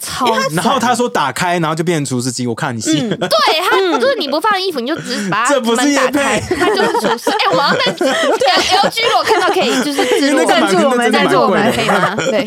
[0.00, 2.90] 超然后他说打开，然后就变成厨师机，我看你是。
[2.98, 3.28] 嗯 对
[3.62, 7.30] 他就是你不放衣服，你就只是把它这不是门打开，他就是厨师。
[7.30, 12.14] 哎，我要在对 LG 如果看到可以就是赞 助我们，赞助我们可以吗？
[12.16, 12.46] 对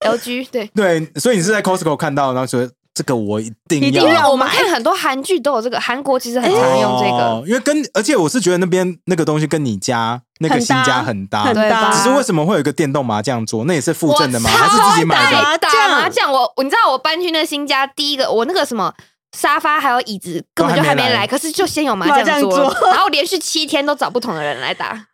[0.00, 0.70] ，LG 对。
[0.74, 4.30] 对，所以你是在 Costco 看到，然后说这个我一定一定要。
[4.30, 7.24] 我们看很多韩剧都有这个，韩国其实很常用这个。
[7.24, 13.64] 哦因为跟而且我是觉得那边那个东西跟你家那个很搭新家很搭，很搭，只是为什么会有一个电动麻将桌？
[13.66, 14.48] 那也是附赠的吗？
[14.50, 15.42] 我还是自己买的？
[15.42, 18.94] 麻将麻将，我你知道我搬去那新家，第一个我那个什么
[19.36, 25.06] 沙发还有椅子根本就还没来，可是就先有麻麻将桌桌，然后连续七天都找不同的人来打。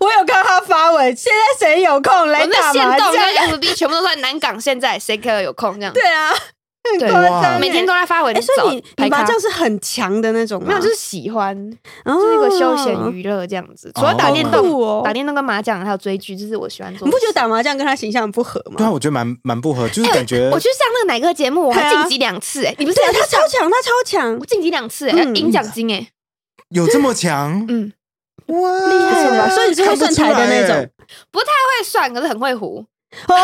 [0.00, 3.12] 我有看他发文，现在谁有空来打麻将？
[3.12, 5.92] 跟 FB 全部都在南港，现在谁可有空这样？
[5.92, 6.38] 对啊，很
[7.60, 10.68] 每天都在发文哎，所以你麻将是很强的那种吗？
[10.68, 11.56] 没有，就是喜欢，
[12.04, 12.14] 哦。
[12.14, 13.90] 就是一个休闲娱乐这样子。
[13.94, 15.02] 除了打电好动、哦。
[15.04, 17.06] 打电动跟麻将，还有追剧，这是我喜欢做。
[17.06, 18.74] 你不觉得打麻将跟他形象不合吗？
[18.76, 24.38] 对啊，我觉得蛮蛮不合，就是感觉我去上那个哪个节目，我还晋级两次哎、你不是他超强，他超强。
[24.38, 25.34] 我，晋级两次哎、嗯。
[25.34, 26.08] 赢奖金哎、
[26.68, 27.64] 有这么强？
[27.68, 27.92] 嗯，
[28.48, 29.48] 哇，厉害了吧？
[29.48, 30.88] 所以你是会算牌的那种？
[31.30, 32.84] 不太会算，可是很会胡。
[33.28, 33.34] 哦，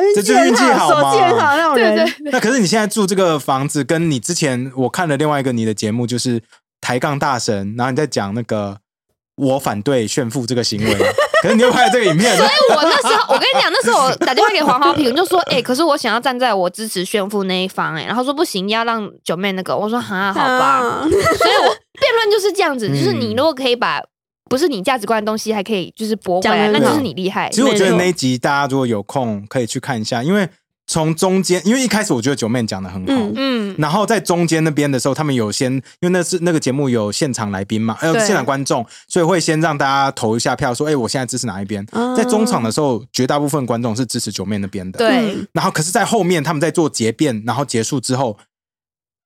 [0.00, 1.12] 运这就是运气很好嘛。
[1.12, 2.04] 手气很好那种对对。
[2.04, 6.42] 对，那可是你现在住这个房子，跟你之前我看了另外一个你的节目，就是
[6.80, 8.78] 抬杠大神，然后你在讲那个
[9.36, 10.94] 我反对炫富这个行为，
[11.42, 24.00] 可是你又拍了这个影片，所以我那时候，我跟你讲，那时候我打电话给黄豪平，就说，哎、可是我想要站在我支持炫富那一方、哎，然后说不行，要让九妹那个，我说哈，好吧，啊所以我辩论就是这样子，嗯就是你如果可以把
[24.50, 27.58] 不是你价值观的东西，还可以就是驳回来，那就是你厉害其。
[27.58, 30.48] 实我觉得那一集大家如果有空可以去看一下，因为
[30.88, 33.12] 从中间，因为一开始我觉得九妹讲的很好。
[33.12, 41.86] 嗯嗯，然后在中间那边的时候，他们有先，因为那是那个节目有现场来宾嘛，呃，对现场观众，所以会先让大家投一下票，说，哎，我现在支持哪一边。
[41.92, 44.98] 啊在中场的时候，绝大部分观众是支持九妹那边的。
[44.98, 48.36] 对，嗯然后可是，在后面他们在做结辩，然后结束之后，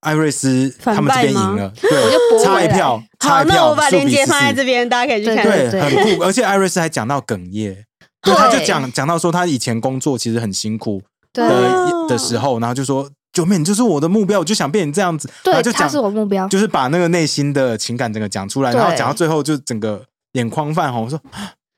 [0.04, 5.44] 艾瑞斯他们这边赢了，对我就对，驳回来差一票，差，一票，那我把链接放在这边，大家可以去看。
[5.44, 7.84] 对，很酷，而且艾瑞斯还讲到哽咽，
[8.22, 8.34] 对。
[8.34, 11.46] 他就讲讲到说他以前工作其实很辛苦对。
[11.48, 16.46] 的哦的时候，然后就说九妹，你就是我的目标，我就想变成这样子，对，就讲他是我目标。
[16.48, 21.18] 就是把那个内心的情感整个讲出来，然后讲到最后就整个眼眶泛红，我说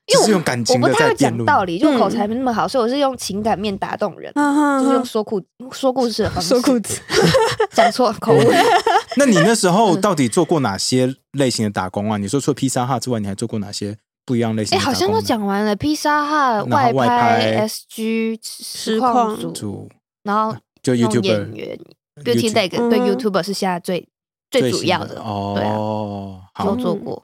[0.07, 5.41] 因为这是用感我情的不太会在辩论，讲道理，就嗯口才没那么好，所以我是用情感面打动人，啊就是用说故
[5.71, 6.49] 说故事的方式。
[6.49, 7.01] 说故事，
[7.71, 8.39] 讲错口误。
[9.17, 9.73] 那你那时嗯。
[9.73, 12.17] 候到底做过哪些类型的打工啊？
[12.17, 14.95] 你说除了披萨哈之外，你还做过哪些不一样类型哎，的打工呢？
[14.95, 19.89] 好像都讲完了，披萨哈、外拍、拍 SG、实况况组，
[20.23, 21.79] 然后就演 YouTuber 员、
[22.23, 23.17] Beauty YouTube Leg 对嗯。
[23.17, 24.07] YouTuber 是现在最
[24.49, 26.41] 最主要的，对啊，哦。
[26.53, 26.65] 好。
[26.65, 27.23] 都做过。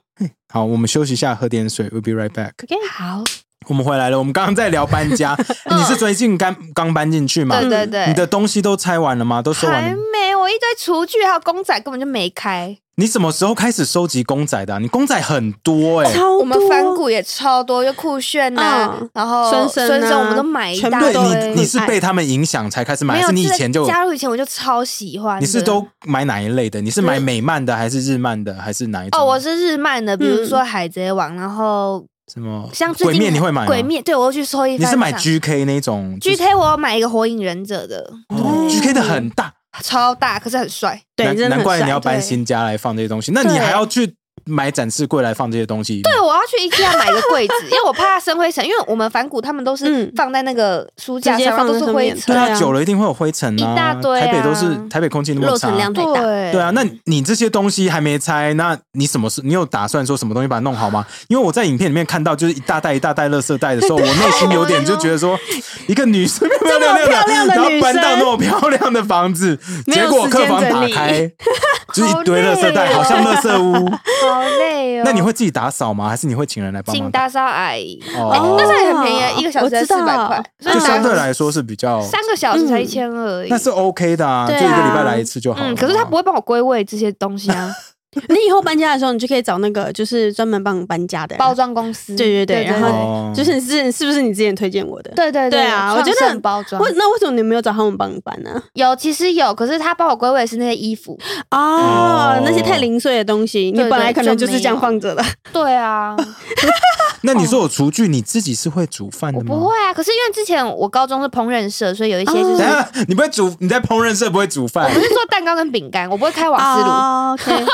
[0.52, 2.52] 好，我们休息一下，喝点水，We'll be right back。
[2.64, 3.24] OK，好，
[3.68, 5.36] 我们回来了，我们刚刚在聊搬家，
[5.76, 7.60] 你是最近刚刚搬进去吗？
[7.60, 9.42] 对对对，你的东西都拆完了吗？
[9.42, 9.98] 都收完还了？
[10.12, 12.78] 没，我一堆厨具还有公仔根本就没开。
[12.96, 21.50] 你什么时候开始收集公仔的啊、你公仔很多哎、超我们多反骨也超多，就酷炫呐嗯，然后孙孙生我们都买一大堆。
[21.50, 23.84] 你，你是被他们影响才开始买，还是你以前就？
[23.88, 25.42] 加入以前我就超喜欢。
[25.42, 26.82] 你是都买哪一类的？
[26.82, 29.20] 你是买美漫的，还是日漫的，还是哪一种？
[29.20, 32.70] 哦，我是日漫的，比如嗯说海贼王，然后什么？
[32.72, 33.68] 像鬼灭你会买吗？
[33.68, 34.78] 鬼灭，对我会去收一。
[34.78, 41.02] 你是买 GK 那种 GK 我有买一个火影忍者的，哦，GK 的很大，超大，可是很帅。
[41.16, 46.02] 对，难怪你要搬新家来放这些东西，那你还要去买展示柜来放这些东西？
[46.02, 52.22] 对，我要去 IKEA 买一个柜子， 因为我怕它生灰尘，因为我们反骨他们都是嗯放在那个书架上，都是灰尘。
[52.28, 53.74] 对啊，久了一定会有灰尘啊。
[53.74, 56.22] 一大堆啊台北都是台北空气那么差，量太大。
[56.22, 59.42] 对对啊，那你这些东西还没拆，那你什么事？
[59.46, 61.06] 你有打算说什么东西把它弄好吗？
[61.30, 65.40] 因为我在影片里面看到，就是一大袋一大袋垃圾袋的时候， 我内心有点就觉得说，
[65.88, 71.32] 一个女生漂亮亮漂亮的然后搬到那么漂亮的房子，结果客房打开
[71.94, 73.90] 就是一堆垃圾袋，好像垃圾屋。
[74.30, 75.04] 好累哦。
[75.06, 76.10] 那你会自己打扫吗？
[76.10, 77.28] 还是你会请人来帮忙打？
[77.28, 83.50] 请打扫阿姨，哦哎但是也很便宜，一个小时四百块，所以就相对来说是比较，三个小时才嗯一千二而已。
[83.50, 85.72] 那是 OK 的啊，就对啊一个礼拜来一次就好了。
[85.72, 87.70] 嗯，可是他不会帮我归位这些东西啊，
[88.30, 91.54] 你以后搬家的时候，你就可以找那个就是专门帮你搬家的人包。
[91.54, 92.16] 装公司。
[92.16, 95.12] 对对对然后哦就是你之前是不是你之前推荐我的？
[95.16, 98.62] 对对对啊我觉得很包装为那为什么你没有找他们帮你搬呢？
[98.74, 101.18] 有，其实有，可是他帮我归位是那些衣服。
[101.52, 105.24] 哦哦，那些太零碎的东西，你本来可能就是这样放着的。
[105.52, 106.16] 对啊，
[107.24, 109.56] 那你说我厨具，你自己是会煮饭的吗？
[109.56, 109.94] 不会啊。
[109.94, 113.56] 可是因为之前我高中是烹饪社，所以有一些就是哦等一下，你不会煮？
[113.60, 116.90] 你在烹饪社不会煮饭我，是做蛋糕跟饼干，我不会开瓦斯炉。
[116.90, 117.66] 哦 OK，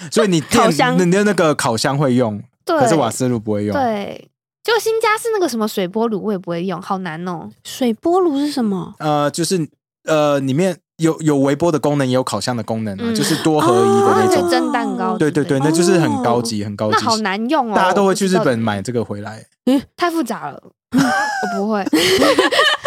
[0.10, 3.76] 所以你电烤箱你的那个烤箱会用，对，可是瓦斯炉不会用。
[3.76, 4.28] 对，
[4.62, 7.50] 就新家是那个什么水波炉，我也不会用，好难哦。
[7.62, 8.94] 水波炉是什么？
[8.98, 9.68] 呃，就是
[10.04, 14.50] 呃，里面有有微波的功能，也有烤箱的功能啊，嗯就是多合一哦的那种。
[14.50, 16.96] 蒸蛋糕，对对对，那就是很高级，很高级。
[16.96, 17.74] 那好难用哦。
[17.74, 19.44] 大家都会去日本买这个回来。
[19.66, 21.84] 嗯太复杂了，我不会。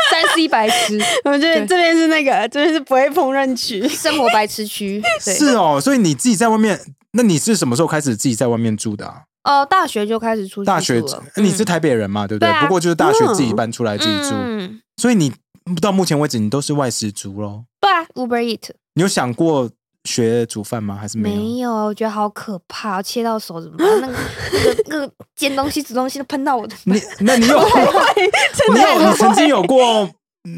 [0.09, 3.87] 三 C 白痴， 我觉得对这边是那个，这边是不会烹饪区。
[3.87, 5.01] 生活白痴区。
[5.23, 6.79] 对，是哦，所以你自己在外面，
[7.11, 9.21] 那你是什么时候开始自己在外面住的啊？
[9.43, 12.49] 哦，大学就开始出去大学住了你是台北人嘛，对不对？
[12.49, 15.31] 对啊不过就是大学自己搬出来自己住，嗯，所以你
[15.75, 17.63] 到目前为止你都是外食族喽。
[17.81, 19.69] 对啊，Uber Eat 你有想过
[20.05, 20.95] 学煮饭吗？
[20.95, 21.35] 还是没有？
[21.35, 24.01] 没有，我觉得好可怕，切到手怎么办？
[24.01, 24.13] 那个
[24.53, 26.75] 那个那个煎东西、煮东西都喷到我的。
[26.85, 27.57] 你那你有
[28.73, 30.09] 你有你曾经有过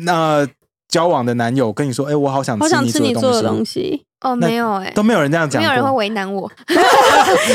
[0.06, 0.48] 那、
[0.88, 6.49] 交往的男友跟你说，哎、我好想好想吃你你做的东东西，哦，没有哎，都没有人这样讲，没有人会为难我，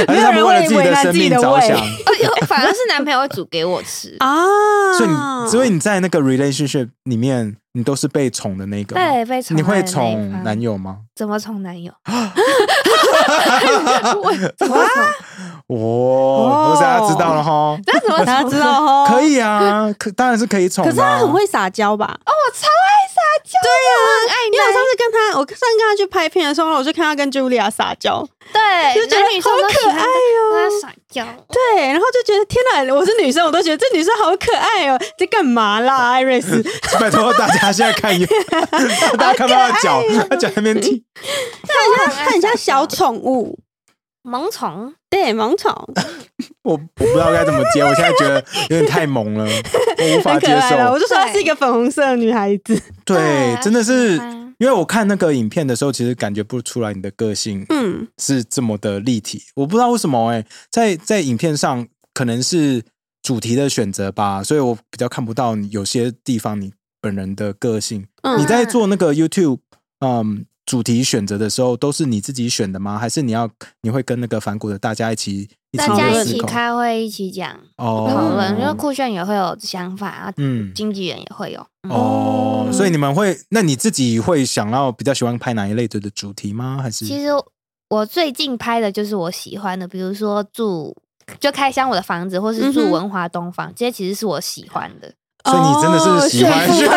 [0.09, 4.17] 还是他们为了自己的生命着想， 哦反而是男朋友会煮给我吃。
[4.21, 4.35] 啊，
[4.97, 5.17] 所以你
[5.51, 8.95] 所以你在那个 relationship 里面，你都是被宠的那个？
[8.95, 10.99] 对，被宠你会宠男友吗？
[11.15, 11.93] 怎么宠男友？
[14.23, 15.05] 我怎么宠？
[15.67, 17.77] 哇，我大家知道了哈。
[17.87, 18.51] 那怎么大家宠？
[18.51, 19.23] 知道哈，可。
[19.23, 20.87] 以啊，可当然是可以宠、啊。
[20.89, 22.05] 可是他很会撒娇吧？
[22.27, 22.94] 哦，我超爱撒
[23.45, 24.85] 娇，对呀，我很爱因为我上。
[24.85, 31.25] 次跟他，我上次跟他去拍片的时候，我就看他跟 Julia 撒娇，对，就觉得男女生都喜欢好可爱哦跟他撒娇。
[31.51, 36.63] 对，然后就觉得天哪，我是女生，我都觉得这女生好可爱哦，在干嘛啦，艾瑞斯？
[37.01, 38.25] 拜托大家现在看一，
[39.19, 41.03] 大家看到他的脚，他脚在那边踢。
[41.67, 43.59] 他很像他很像小宠物，
[44.25, 45.71] 萌宠，对，萌宠，
[46.63, 50.77] 我 我不知道该怎么接，我现在觉得有点太萌了，我无法接受。
[50.91, 50.99] 我。
[50.99, 54.17] 就说她是一个粉红色的女孩子，对，真的是
[54.59, 59.43] 因为我看那个影片的时候，其实感觉不出来你的个性嗯，是这么的立体。
[59.57, 62.83] 我不知道为什么哎、在在影片上可能是
[63.23, 68.07] 主题的选择吧，所以我比较看不到你有些地方你本人的个性。
[68.23, 69.59] 嗯你在做那个 YouTube
[70.05, 72.99] 嗯主题选择的时候，都是你自己选的吗？
[72.99, 73.49] 还是你要
[73.83, 81.61] 你会跟那个反骨的大家一起一起大家一起开会，一起讲哦讨论，因为酷炫也会有想法啊，嗯经纪人也会有。
[81.83, 86.81] 嗯哦，嗯所以你们会那你自己会想要比较喜欢拍哪一类的的主题吗？
[86.83, 87.29] 还是其实
[87.91, 90.97] 我最近拍的就是我喜欢的，比如说住
[91.39, 95.13] 就开箱我的房子，或是住文华东方，这些其实是我喜欢的。
[95.45, 96.89] 所以你真的是喜欢哦炫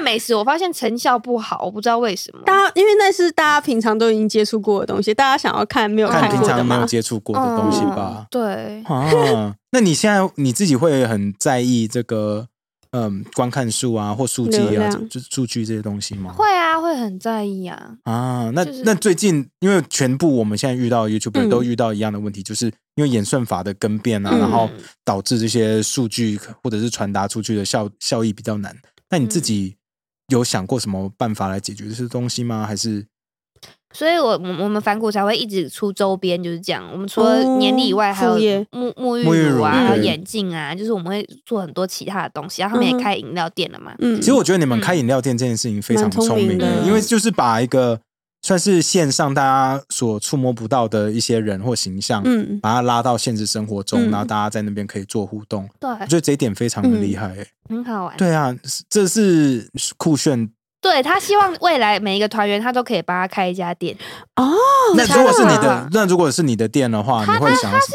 [0.00, 2.42] 美食，我发现成效不好，我不知道为什么。
[2.44, 6.86] 大家因为那是大家平常都已经接触过的东西，大家想要看没有看平过的常没有？
[6.86, 8.26] 接触过的东西吧嗯。
[8.30, 12.48] 对，啊，那你现在你自己会很在意这个
[12.92, 16.32] 嗯观看数啊或数据啊，就数据这些东西吗？
[16.32, 17.92] 会啊，会很在意啊。
[18.04, 24.68] 啊，那、就是那最近因为全部我们现在遇到的 YouTuber 嗯都遇到一样的问题，就是因为演算法的更变啊，嗯然后
[25.04, 28.74] 导致这些数据或者是传达出去的效效益比较难。
[29.12, 29.76] 那你自己
[30.30, 32.64] 有想过什么办法来解决这些东西吗？
[32.66, 33.04] 还是
[33.92, 36.88] 所以我我我们反骨才会一直出周边，就是这样。
[36.92, 38.36] 我们除了哦年历以外，还有
[38.70, 42.62] 沐沐浴沐浴乳乳啊，还有眼镜啊，就是我们会做很多其他的东西。
[42.62, 43.92] 然后他们也开饮料店了嘛。
[43.98, 48.00] 嗯，其实我觉得你们嗯开饮料店这件事情非常聪聪明明的因为就是把一个
[48.50, 55.68] 算是线上大家所触摸不到的一些人或形象，嗯把它拉到现实生活中，嗯然后大家在那边可以做互动。
[55.78, 57.46] 对，我觉得这一点非常的厉害、欸。
[57.68, 58.16] 很好玩。
[58.16, 60.50] 对啊，是这是酷炫。
[60.80, 63.96] 对他希望未来每一个团员他都可以帮他开一家店。
[64.34, 64.52] 哦，
[64.96, 67.94] 那如果是你的，那如果是你的店的话，你会想他是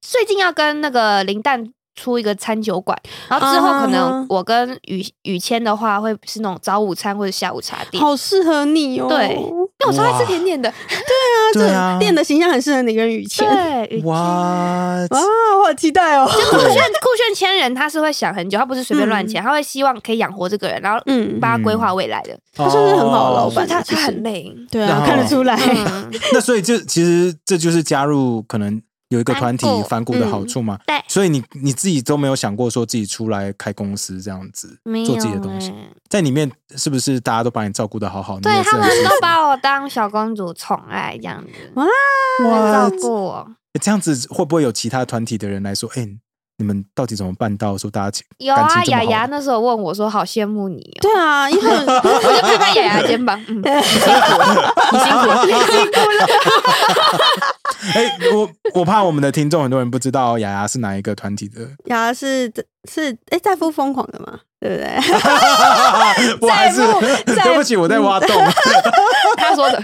[0.00, 8.02] 最近要跟那个林蛋出一个餐酒馆，然后之后可啊能我跟雨雨谦的话会是那种早午餐或者下午茶店。
[8.02, 9.06] 好适合你哦。
[9.06, 9.36] 对
[9.80, 10.72] 因为我超爱吃甜点的。
[11.52, 13.48] 对啊，这店的形象很适合你跟雨谦。
[13.48, 14.16] 对，雨谦哇，
[15.10, 15.20] 哇，
[15.58, 16.26] 我好期待哦。
[16.26, 16.68] 酷炫
[17.00, 22.38] 酷炫千人，他是会想很久，他不是随便乱签，他会希望可以养活这个人，然后嗯，帮他规划未来的。
[22.54, 24.54] 他算是很好的老板他他很累。
[24.70, 25.56] 对啊，看得出来。
[25.56, 30.76] 嗯， 那所以就其实这就是加入可能有一个团体反骨的好处嘛。
[30.86, 35.74] 对所以你你自己都没有想过说自己出来开公司这样子做自己的东西，欸
[36.08, 38.36] 在里面是不是大家都把你照顾的好好？
[38.36, 41.84] 你对他们都把我当小公主宠爱这样子，哇
[42.48, 43.46] 哇照，顾我。
[43.80, 46.06] 这样子会不会有其他团体的人来说，哎、
[46.58, 51.02] 你们到底怎么办到说大家有啊，雅雅那时候问我说：“好羡慕你哦。
[51.02, 56.26] 对啊，因为”我就拍拍雅雅肩膀，嗯， 辛苦了，你辛苦了，你 辛苦了。
[57.94, 62.52] 哎、我我怕我们的听众很多人不知道雅雅是哪一个团体的雅雅是
[62.88, 64.40] 是哎，在夫疯狂的吗？
[64.60, 64.86] 对不对？
[66.42, 66.80] 我还是
[67.24, 68.28] 对不起，我在挖洞。
[69.38, 69.82] 他说的，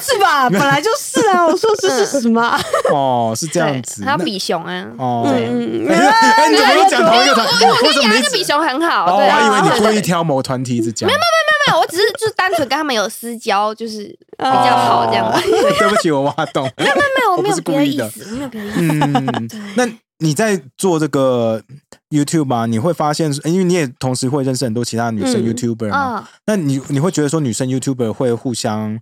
[0.00, 0.48] 是吧？
[0.48, 2.60] 本来就是啊，我说这是什么啊？
[2.92, 4.04] 哦，是这样子。
[4.04, 7.46] 还有比熊啊，哦，嗯，哎，哎你怎么又讲同一个团？
[7.46, 11.06] 我跟你讲，为什么你一直那个比熊很好，哦，我还以为你故意挑某团体一直讲。
[11.08, 15.42] 没有没有没有，我只是就是单纯跟他们有私交，就是比哦较好这样子。
[15.50, 16.70] 对，不起，我挖洞。
[16.76, 18.76] 没有，没有没有，我没有别故意的的意思，我没有别的意思。
[18.80, 19.84] 嗯，那
[20.18, 21.62] 你在做这个
[22.10, 28.98] YouTube 啊，你会发现，因为你也同时会认识很多其他女生嗯 YouTuber 嘛，啊，那你你会觉得说女生 YouTuber 会互相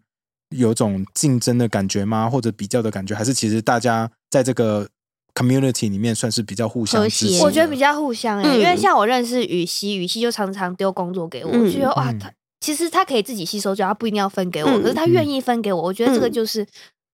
[0.51, 2.29] 有种竞争的感觉吗？
[2.29, 3.15] 或者比较的感觉？
[3.15, 4.87] 还是其实大家在这个
[5.35, 7.03] community 里面算是比较互相？
[7.43, 16.67] 我觉得比较互相哎、嗯因为像我认识雨熙，雨熙就常常丢工作给我，嗯我就觉得哇，嗯他其实他可以自己吸收掉，他不一定要分给我，嗯可是他愿意分给我，我觉得这个嗯就是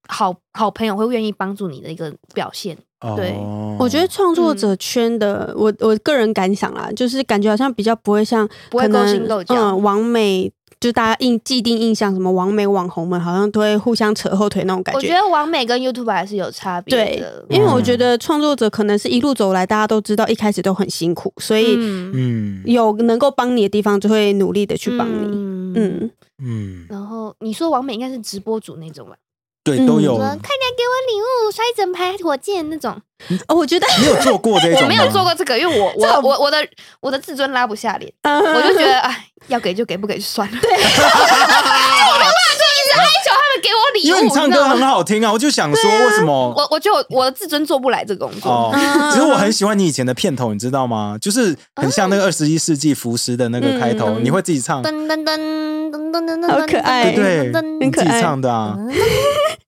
[0.09, 2.77] 好好朋友会愿意帮助你的一个表现。
[3.17, 3.31] 对。
[3.33, 14.99] 哦我觉得创作者圈的，我我个人感想啦，就是感觉好像比较不会像不会勾心斗角嗯，网美就大家印既定印象，什么网美网红们好像都会互相扯后腿那种感觉。
[14.99, 17.85] 我觉得王美跟 YouTube 还是有差别对的，，因为我嗯。
[17.85, 22.13] 觉得创作者可能是一路走来，大家都知道一开始都很辛苦，所以嗯。
[22.15, 22.63] 嗯。
[22.67, 25.27] 有能够帮你的地方，就会努力的去帮你。
[25.27, 25.73] 嗯。
[25.75, 26.11] 嗯，
[26.45, 29.17] 嗯，然后你说王美应该是直播主那种吧？
[29.65, 30.19] 对，嗯都有说。
[30.19, 30.41] 快点
[30.77, 33.01] 给我礼物，刷一整排火箭那种。
[33.47, 34.83] 哦，我觉得你有做过这种？
[34.83, 36.67] 我没有做过这个，因为我 我我我的
[37.01, 40.59] 我的自尊拉不下脸，我 我就觉得哎，要给就给，不给就算了。
[40.61, 46.55] 对，我没办法就一直哀求他们给我礼物，因为你唱歌很好听啊，我就想说为什么？
[46.57, 48.51] 我我就我的自尊做不来这个工作。
[48.51, 51.17] 哦，其实我很喜欢你以前的片头，你知道吗？
[51.21, 58.77] 就是很像那个二十一世纪福斯的那个开头，嗯你会自己唱，噔噔噔噔噔噔噔，好可爱对对，你自己很可爱唱的啊。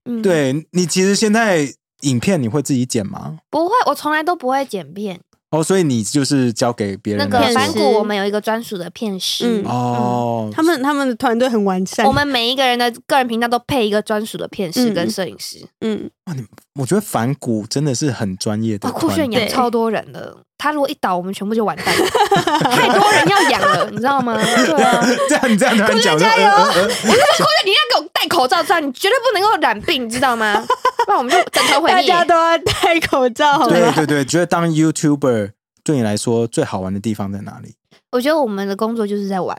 [0.07, 1.69] 嗯，对你其实现在
[2.03, 3.39] 影片你会自己剪吗？
[3.51, 5.21] 不会，我从来都不会剪片。
[5.55, 9.45] 哦，所以你就是交给别人那个反骨，我们有一个专属的片师。
[9.47, 12.05] 嗯，哦，他们他们的团队很完善。
[12.05, 15.65] 我们每一个人的个人频道都配一个专属的片师嗯跟摄影师。
[15.81, 22.07] 嗯，哇，你我觉得反骨真的是很专业的酷炫养超多人的，他如果一倒，我们全部就完蛋了，
[22.71, 24.35] 太多人要养了，你知道吗？
[24.37, 26.45] 对啊， 这样你这样突然讲，加油！
[26.45, 30.65] 呃呃呃酷炫，你要给我戴口罩，这样你绝对不能够染病，你知道吗？
[31.05, 32.03] 不然我们就整头毁灭。
[32.03, 33.71] 大家都要戴口罩，好吗？
[33.71, 37.75] 对对对，觉得当 YouTuber 对你来说最好玩的地方在哪里？
[38.13, 39.57] 我觉得我们的工作就是在玩，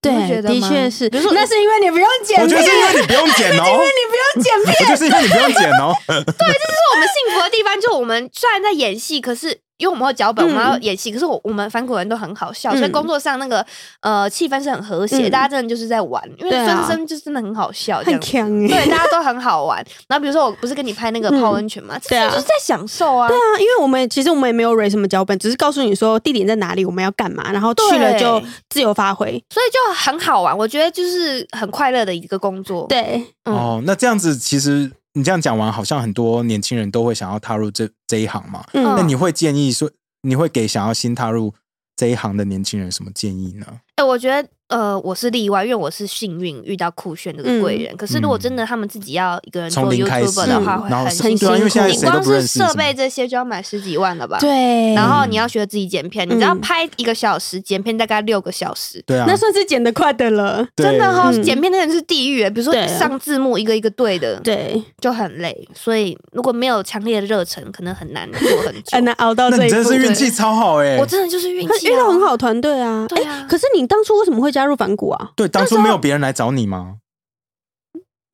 [0.00, 1.10] 对，的确是。
[1.10, 4.88] 比如说那是因为你不用剪我觉，得是因为你不用剪哦，你不用剪片。
[4.88, 5.92] 我就是因为你不用剪哦。
[6.06, 13.64] 对，这是我们幸福的地方，就我们虽然在演戏，可是因为我们有脚本，嗯我们要演戏，可是我我们反骨人都很好笑，嗯所以工作上那个
[14.00, 18.22] 呃气氛是很和谐，嗯大家真的就是在玩，因为对啊孙生就真的很好笑，很。
[18.22, 19.84] 强哎、对，大家都很好玩。
[20.06, 23.26] 然后比如说，我不是跟你拍那个泡温泉嘛，这对啊就是在享受啊。
[23.26, 28.40] 对啊，因为我们其实我们也没有 r 什么脚本，只是告诉你说地点在哪里，我们要干嘛，然后去了就
[28.70, 29.32] 自由发挥。
[29.50, 38.64] 所以就很好玩，我觉得就是很快乐的一个工作。，对，嗯，哦，那这样子其实你这样讲完，好像很多年轻人都会想要踏入这这一行嘛。
[38.72, 39.90] 嗯，那你会建议说，
[40.22, 41.54] 你会给想要新踏入
[41.94, 43.66] 这一行的年轻人什么建议呢？
[43.96, 47.96] 哎、我觉得呃，我是例外，因为我是幸运遇到酷炫这个贵人。
[47.96, 51.46] 可是如果真的他们自己要一个人做 YouTube 的话，会很很辛苦。
[51.46, 54.38] 对啊，因为现在你光是不认识设备这些就要买十几万了吧？。
[54.40, 59.02] 对，然后你要学自己剪片，你只要嗯拍一个小时，剪片大概六个小时。
[59.06, 60.66] 对啊，那算是剪得快的了。
[60.76, 65.68] 真的哈、嗯剪片那人是地狱耶，比如说上字幕一个一个对的，对，就很累。
[65.74, 68.82] 所以如果没有强烈的热忱，可能很难做很久。
[68.92, 69.90] 很难熬到那你这一步。
[69.90, 73.06] 真的是运气超好哎、我真的就是运气、啊，遇到很好团队啊。
[73.08, 75.30] 对啊诶可是你当初为什么会加入反骨啊？
[75.36, 76.96] 对，当初没有别人来找你吗？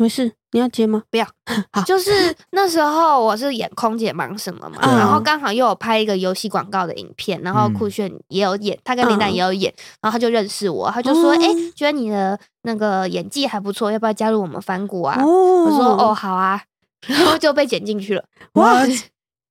[0.00, 1.02] 没事，你要接吗？
[1.10, 1.26] 不要
[1.72, 16.62] 好，就是那时候我是演空姐忙什么嘛，嗯然后刚好又有拍一个游戏广告的影片，然后嗯酷炫也有演，他跟林丹嗯也有演，然后他就认识我，他就说：“哦哎、觉得你的那个演技还不错，要不要加入我们反骨啊？”哦我说：“哦，，好啊。”
[17.06, 18.24] 然后就被剪进去了。
[18.52, 18.82] 哇，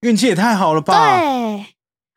[0.01, 0.93] 运气也太好了吧！
[0.93, 1.65] 对，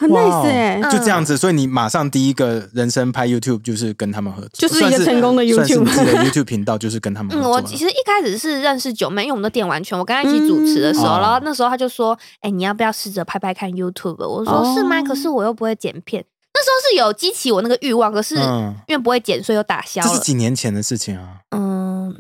[0.01, 7.53] 很哇 nice 哎、嗯就这样子，所以你马上第一个人生拍 YouTube 就是跟他们合作，就是一个成功的 YouTube 你自己的 YouTube 频道就是跟他们合嗯，作嗯。
[7.53, 15.03] 我其实一开始是认识九妹，因为我们的电玩圈，我跟她一起主持的时候，嗯然后那时候她就说：“哎、你要不要试着拍拍看 YouTube？” 我说：“哦是吗？
[15.03, 20.21] 可是我又不会剪片。”那时候是有激起我那个欲望，可是嗯，因为不会剪，所以又打消这是。
[20.21, 22.15] 几年前的事情啊，嗯，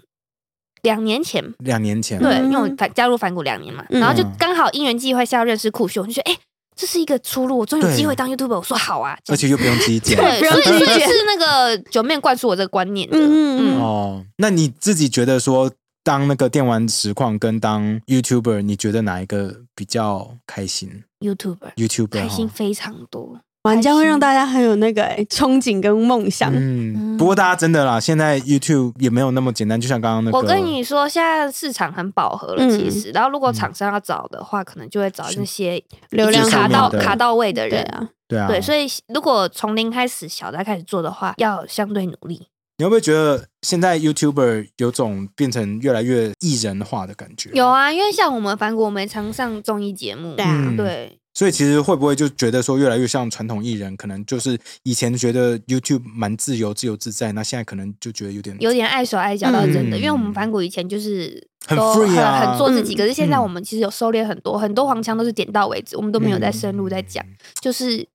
[0.82, 2.18] 两年前，两年前。
[2.20, 6.38] 对，嗯因为我反加入反骨两年嘛，嗯然后就刚好因缘际会下认识酷秀，我就觉得哎、
[6.80, 8.56] 这是一个出路，我终于有机会当 YouTuber。
[8.56, 10.16] 我说好啊，而且又不用自己剪。
[10.16, 13.18] 对，所以自己剪所以是那个九面灌输我这个观念的。
[13.18, 15.70] 嗯嗯嗯哦，那你自己觉得说，
[16.02, 23.42] 当那个电玩实况跟当 YouTuber，你觉得哪一个比较开心 YouTuber？YouTuber 开心非常多。
[23.62, 26.50] 玩家会让大家很有那个、欸、憧憬跟梦想。
[26.54, 33.10] 嗯，不过大家真的啦，现在 YouTube 也没有那么简单，就像刚刚那个，我跟你说，现在市场很饱和了，嗯其实。
[33.10, 37.82] 然后如果厂商要找的话，可能就会找那些流量卡到卡到位的人。
[37.92, 42.46] 啊，对啊，对，所以如果从零开始，小的开始做的话，要相对努力。
[42.78, 47.50] 你会不会觉得现在 YouTuber 有种变成越来越艺人化的感觉？
[47.52, 53.96] 有啊，因为像我们反骨，我们也常上综艺节目，对啊嗯对，所以其实会不会就觉得说越来越像传统艺人？
[53.96, 67.24] 可能就是以前觉得 YouTube 蛮自由、自由自在，那现在可能就觉得有点有点碍手碍脚到真的，嗯因为我们反骨以前就是很 free 啊很很做自己，嗯可是现在嗯我们其实有收敛很多，很多黄腔都是点到为止，我们都没有在深入在讲，
[67.60, 68.06] 就是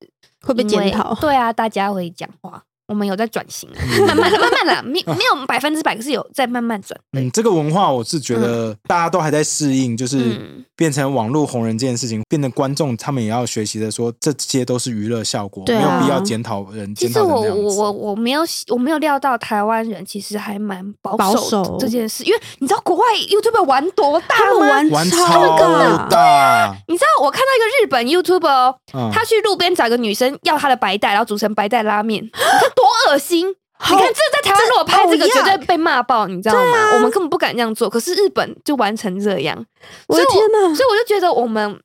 [0.42, 1.14] 会被检讨。
[1.14, 3.68] 对啊，大家会讲话，我们有在转型。
[4.06, 6.98] 慢慢的、慢慢的，没没有百分之百，可是有在慢慢转。
[7.12, 10.64] 对嗯，这个文化我是觉得大家都还在适应，就是嗯。
[10.76, 24.66] 变成网络红人这件事情，变成观众他们也要学习的说，这些都是娱乐效果，没有必要检讨人，检讨成其实我我我我没有我没有料到台湾人其实还蛮保守这件事，因为你知道国外 YouTube 玩多大吗？
[24.68, 32.22] 玩玩超超大，你知道我看到一个日本 YouTube 他去路边找个女生要她的白带，然后煮成白带拉面，
[32.76, 33.48] 多恶心！
[33.48, 36.94] 你看这在台湾如果拍这个绝对 oh 被骂爆，你知道吗？
[36.94, 39.66] 我们根本不敢这样做，可是日本就玩成这样，
[40.06, 40.74] 我的天哪！
[40.74, 41.80] 所以我就觉得我们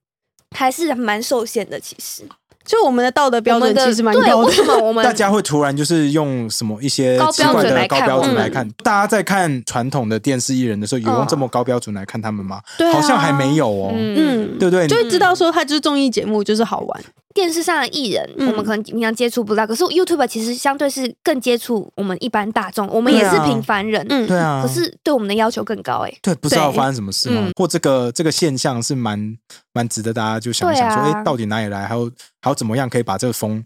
[0.56, 1.80] 还是蛮受限的。
[1.80, 2.24] 其实
[2.66, 4.48] 就我们的道德标准其实蛮对，高的。
[4.48, 12.62] 为什么我们 大家会突然就是用什么一些高奇怪标准来的高标看我们准来看，大家在看传统的电视艺人的时候，有用嗯这么高标准来看他们吗？
[12.78, 12.94] 对啊。
[12.94, 14.88] 好像还没有哦，嗯，对不对？
[14.88, 17.04] 就会知道说他就是综艺节目，就是好玩。
[17.34, 18.50] 电视上的艺人，嗯。
[18.50, 27.52] 我们可能平常接触不到，可是 YouTube 其实相对是更接触我们一般大众，我们也是平凡人，嗯，对啊，可是对我们的要求更高哎、对，不知道对发生什么事吗嗯？
[27.58, 29.38] 或这个这个现象是蛮
[29.74, 31.88] 蛮值得大家就想一想说，哎，到底哪里来？
[31.88, 32.12] 还有
[32.42, 33.64] 还有怎么样可以把这个风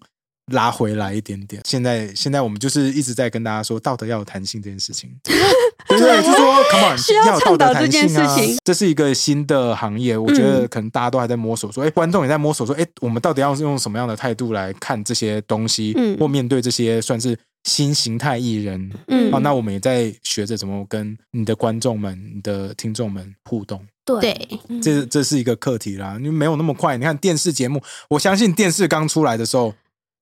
[0.51, 1.61] 拉回来一点点？
[1.65, 5.35] 现在现在我们就是一直在跟大家说，道德要有弹性这件事情，对
[5.97, 6.21] 不对？
[6.21, 8.57] 就说 come on，需要倡导这弹性啊件事情。
[8.63, 17.35] 这是一个新的行业，我觉得嗯可能大家都还在摸索，说，哎，观众也在摸索，说，哎，我们到底要用什么样的态度来看这些东西，嗯或面对这些算是
[17.65, 18.89] 新形态艺人？
[19.07, 23.85] 嗯哦，那我们也在学着怎么跟你的观众们、你的听众们互动。
[24.05, 24.47] 对
[24.83, 26.95] 这这是一个课题啦，因为没有那么快。
[26.95, 29.73] 你看电视节目，我相信电视刚出来的时候，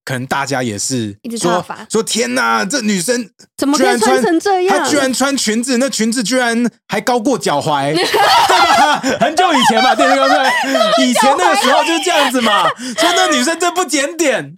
[0.05, 8.99] 可能大家也是一直说说天哪，这女生怎么可以居然穿成这样她居然穿裙子，那裙子居然还高过脚踝， 对吧？
[9.19, 10.51] 很久以前嘛，电视刚出来，
[10.99, 14.55] 以前那个时候就是这样子嘛，说那女生真不检点。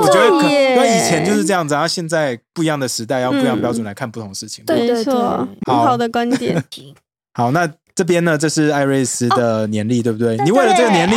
[0.00, 4.64] 我觉得可为以前就是这样子，然后现在不一样的时代，要不一样嗯标准来看不同事情。
[4.64, 6.62] 对没错，很好好的观点。
[7.34, 7.68] 好，那
[7.98, 10.36] 这边呢，这是艾瑞斯的年历，对不对？
[10.44, 11.16] 你为了这个年历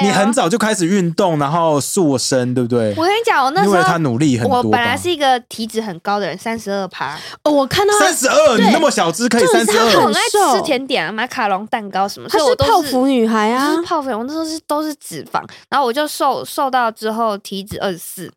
[0.00, 2.94] 你很早就开始运动，然后塑身，对不对？
[2.96, 9.90] 我跟你讲，我那时候你为了他努力很多我本来是一个体脂很高的人，三十二趴，哦，我看到他三十二，你那么小只可以三十二。
[9.90, 10.20] 很，爱
[10.56, 18.32] 吃甜点啊，马卡龙蛋糕什么，她是所以我都泡芙女孩我啊是，泡芙，我那时候是都是脂肪，然后我就瘦瘦到之后体脂二十四，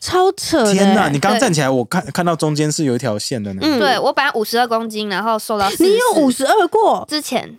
[0.00, 0.72] 超扯。
[0.72, 1.08] 天哪！
[1.08, 3.60] 你刚对站起来，我看看到中间是有一条线的呢。
[3.62, 7.58] 嗯对我本来五十二公斤，然后瘦到 你有五十十二过，之前，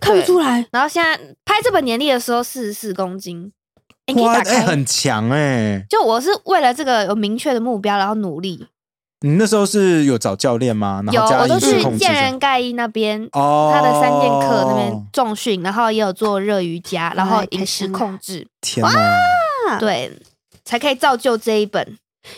[0.00, 0.66] 看不出来。
[0.72, 3.52] 然后现在拍这本年历的时候四十四公斤，
[4.06, 4.60] 诶你可以哇，哎，开。
[4.66, 5.84] 很强哎！
[5.88, 8.66] 就我是为了这个有明确的目标，然后努力。
[9.20, 11.02] 你那时候是有找教练吗？
[11.06, 18.90] 然有，我都去饮食控制健人盖伊那边，哦，他的三剑客那边重训，然后也有做热瑜伽，然后哎饮食控制，天哪！
[19.70, 20.12] 啊对，
[20.66, 21.96] 才可以造就这一本。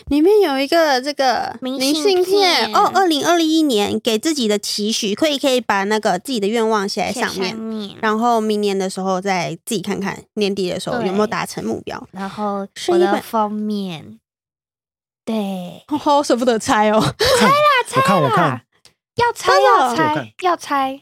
[0.09, 12.07] 里面有一个这个明明信信片片哦，二零二一年给自己的期许，可以可以把那个自己的愿望写在上面，面，然后明年的时候再自己看看年底的时候有没有达成目标。
[12.13, 14.21] 然后是一本的封面，
[15.25, 17.01] 对， 哦，好舍不得拆哦，
[17.39, 17.51] 看
[17.97, 18.61] 我看我看，
[19.17, 21.01] 要猜真的要拆要猜，哎，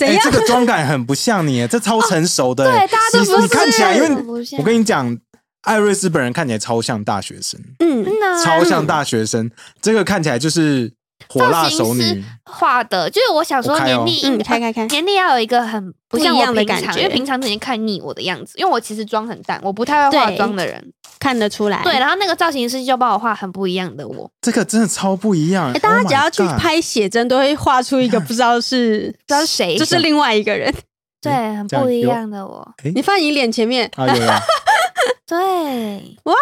[0.00, 0.30] 怎样这？
[0.30, 2.64] 个妆感很不像你，这超成熟的。
[2.64, 5.16] 对，哎大家都不你你看起来，因为为我跟你讲，
[5.62, 8.06] 艾瑞斯本人看起来超像大学生，嗯，
[8.42, 9.50] 超像大学生。
[9.82, 10.90] 这个看起来就是
[11.28, 20.92] 火辣熟女，画的，就是我想说我开哦年历，嗯开开开年历要有一个很不一样的，感觉因为平常已经看腻我的样子，因为我其实妆很淡，我不太会化妆的人。
[21.18, 21.82] 看得出来。
[21.82, 25.70] 对，然后那个造型师就帮我画很不一样的我，这个真的超不一样。
[25.70, 30.72] 哎，大家 Oh 只要去拍写真，都会画出一个 不知道是不知道是谁，就是另外一个人。
[31.20, 34.32] 对，很不一样的我，哎你放你脸前面，啊，有有，
[35.28, 36.16] 对。
[36.24, 36.34] 哇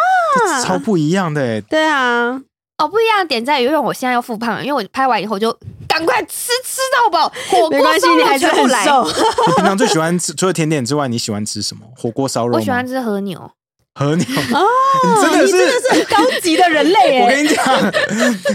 [0.62, 1.61] 超不一样的哎。
[1.62, 2.41] 对啊，
[2.79, 5.51] 哦，不一样的点在于，因为我现在要复胖，因为我拍完以后就
[5.89, 8.85] 赶快吃吃到饱，火锅没关系烧，肉你还是全部来。
[8.85, 9.05] 很瘦。
[9.49, 11.83] 你平常最喜欢吃除了甜点之外，你喜欢吃什么？
[11.97, 12.59] 火锅烧肉吗？
[12.59, 13.51] 我喜欢吃和牛，
[13.97, 14.24] 和牛，
[14.55, 14.64] 哦，
[15.05, 17.22] 你真的是你真的是很高级的人类 耶！
[17.22, 17.93] 我跟你讲，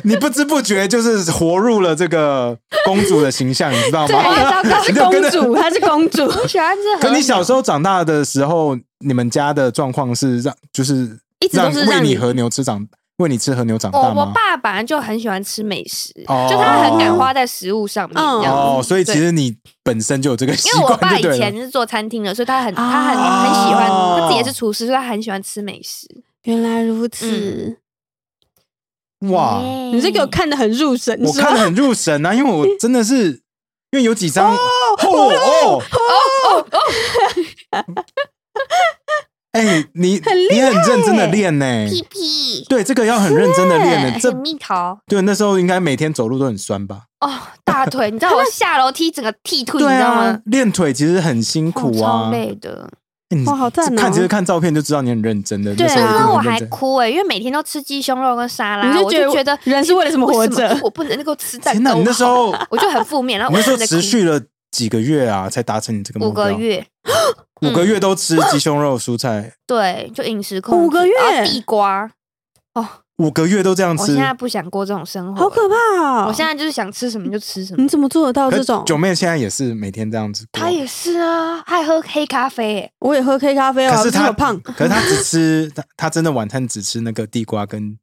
[0.05, 4.63] 你不知不觉就是活入了这个公主的形象，你知道对，吗？
[4.63, 6.25] 她是公主，她是公主。
[6.25, 12.87] 我喜欢吃和可你小时候长大的时候，你们家的状况是让就是一直都是让你喂你和牛吃长，
[13.17, 14.31] 喂你吃和牛长我我大吗？
[14.33, 16.47] 爸本来就很喜欢吃美食，哦。
[16.49, 18.41] 就他很敢花在食物上面嗯。
[18.41, 18.59] 这样子。
[18.59, 21.37] 哦，所以其实你本身就有这个习因为我爸惯，就对了。
[21.37, 26.07] 以前是做餐厅的，所以他很啊他很很喜欢，哦他自己也是厨师，所以他很喜欢吃美食。
[26.43, 27.77] 原来如此，
[29.29, 29.61] 哇，
[29.93, 33.27] 你是给我看的很入神，是吧我看得很入神啊，因为我真的是
[33.91, 34.57] 因为有几张哦。
[35.03, 35.07] 哦
[35.71, 36.65] 哦哦
[39.53, 40.19] 哎，你
[40.51, 44.19] 你很认真的练呢，屁屁，对，这个要很认真的练呢。
[44.19, 47.03] 这蜜桃对那时候应该每天走路都很酸吧？
[47.21, 47.31] 哦，
[47.63, 52.31] 大腿，你知道我下楼梯整个剃腿，你知道吗？，练腿其实很辛苦哦超啊。
[52.31, 52.89] 累的。
[53.47, 55.73] 哇好赞哦看其实看照片就知道你很认真的。
[55.75, 61.97] 对啊我还哭哎，因为每天都吃鸡胸肉跟沙拉，你就我就觉得人是为了什么活着我不能够吃蛋天哪，糕。
[61.97, 64.39] 你那时候我就很负面，然后我那时候持续了
[64.73, 66.57] 几个月啊，才达成你这个目标五标？
[66.57, 66.87] 个月，
[67.61, 72.11] 五个月都吃鸡胸肉、蔬菜， 对，就饮食控制五个月然后地瓜。
[72.73, 74.15] 哦，五个月都这样吃我现。
[74.15, 76.25] 在不想过这种生活，好可怕哦！
[76.27, 77.83] 我现在就是想吃什么就吃什么。
[77.83, 78.83] 你怎么做得到可这种？
[78.83, 84.59] 九妹现在也是每天这样子过，他也是啊，他还喝黑咖啡欸，我也喝黑咖啡啊，可是他这么胖。
[84.59, 87.95] 可是她只吃她她真的晚餐只吃那个地瓜跟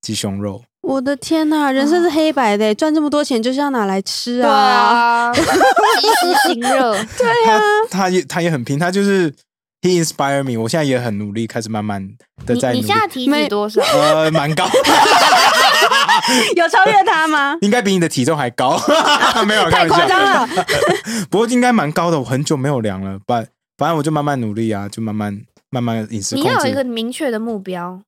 [0.00, 0.62] 鸡胸肉。
[0.84, 5.30] 我的天呐，人生是黑白的，赚这么多钱就是要拿来吃对啊！
[5.30, 7.60] 啊，及时行乐，他
[7.90, 9.32] 他也他也很拼，他就是
[9.80, 10.60] he inspire me。
[10.60, 12.06] 我现在也很努力，开始慢慢
[12.46, 12.94] 的在努力你现。
[12.96, 13.80] 在体脂多少？
[13.82, 14.68] 呃，蛮高，
[16.56, 17.56] 有超越他吗？
[17.62, 18.78] 应该比你的体重还高。
[19.46, 20.22] 没有，开太夸张。
[20.22, 20.48] 了！
[21.30, 23.18] 不过应该蛮高的，我很久没有量了。
[23.26, 23.46] 反
[23.78, 26.90] 反正我就慢慢努力啊，就慢慢慢慢饮食控你要有一个制。
[26.90, 28.02] 明确的目标。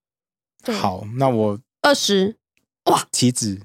[0.80, 2.36] 好，那我二十，
[3.12, 3.60] 体脂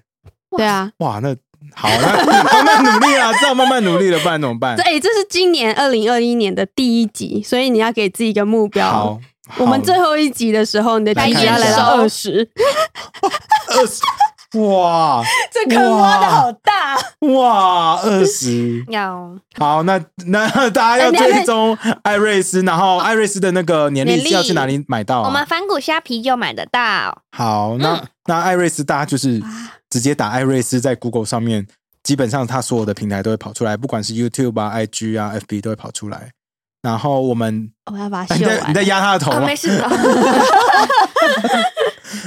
[0.57, 1.35] 对啊，哇，那
[1.73, 4.75] 好，那 慢慢努力啊，只好慢慢努力了，不然怎么办？
[4.75, 4.83] 这？
[4.83, 8.89] 哎，这是今年二零二一年的第一集，所以你要给自己一个目标。
[8.89, 9.19] 好。，
[9.57, 12.49] 我们最后一集的时候，你的体脂要来到二十，
[13.69, 14.01] 二十，
[14.59, 16.97] 哇这坑挖的好大。
[17.19, 18.83] 哇，二十。
[18.89, 25.27] 要好，那那 大家要追踪艾瑞斯，然后艾瑞斯的那个年历是要去哪里买到、啊？
[25.27, 27.21] 我们反骨虾皮就买得到。
[27.31, 29.41] 好，那、嗯那艾瑞斯大家就是
[29.89, 31.65] 直接打艾瑞斯在 Google 上面，
[32.03, 36.31] 基本上它所有的平台都会跑出来，不管是 YouTube 啊、IG 啊、FB 都会跑出来。
[36.81, 38.59] 然后我们，我要把它哎你秀完。
[38.59, 39.45] 在你在压他的头啊，吗？
[39.45, 39.89] 没事的。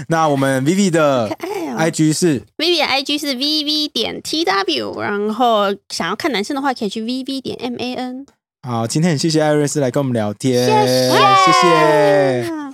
[0.09, 1.29] 那我们 Vivi 的
[1.77, 8.27] IG 是 Vivi 的 IG 是 VV 点 TW，然后想要看男生的话，可以去 VV 点 MAN。
[8.63, 11.11] 好，今天很谢谢艾瑞斯来跟我们聊天，谢谢
[11.45, 12.73] 谢谢啊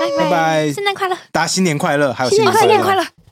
[0.00, 1.16] 拜拜拜圣诞快乐！
[1.30, 2.52] 大家新年快乐，还有新年
[2.82, 3.04] 快乐！